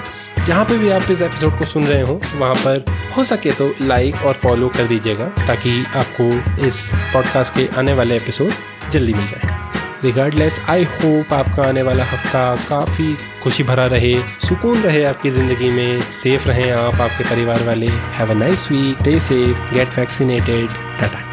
जहाँ 0.46 0.64
पे 0.64 0.76
भी 0.78 0.90
आप 0.90 1.10
इस 1.10 1.22
एपिसोड 1.22 1.58
को 1.58 1.64
सुन 1.64 1.84
रहे 1.84 2.00
हो, 2.00 2.20
वहाँ 2.36 2.54
पर 2.56 2.84
हो 3.16 3.24
सके 3.24 3.52
तो 3.52 3.72
लाइक 3.82 4.22
और 4.26 4.34
फॉलो 4.34 4.68
कर 4.68 4.84
दीजिएगा, 4.84 5.24
ताकि 5.46 5.84
आपको 5.96 6.66
इस 6.66 6.88
पॉडकास्ट 7.12 7.54
के 7.54 7.68
आने 7.78 7.92
वाले 7.92 8.16
एपिसोड 8.16 8.90
जल्दी 8.92 9.14
मिल 9.14 9.26
जाए। 9.26 9.58
रिगार्डलेस 10.04 10.60
आई 10.70 10.84
होप 10.84 11.32
आपका 11.34 11.62
आने 11.62 11.82
वाला 11.82 12.04
हफ़्ता 12.04 12.44
काफ़ी 12.68 13.16
खुशी 13.42 13.62
भरा 13.62 13.86
रहे, 13.86 14.14
सुकून 14.48 14.82
रहे 14.82 15.02
आपकी 15.04 15.30
ज़िंदगी 15.30 15.68
में 15.68 16.00
सेफ़ 16.12 16.48
रहें 16.48 16.70
आप, 16.72 17.00
आपके 17.00 17.24
परिवार 17.24 17.62
वाले। 17.62 17.88
Have 17.88 18.30
a 18.30 18.34
nice 18.34 18.70
week 18.72 19.02
day 19.02 19.18
safe 19.20 19.74
get 19.74 19.98
vaccinated 19.98 20.68
tata. 21.00 21.29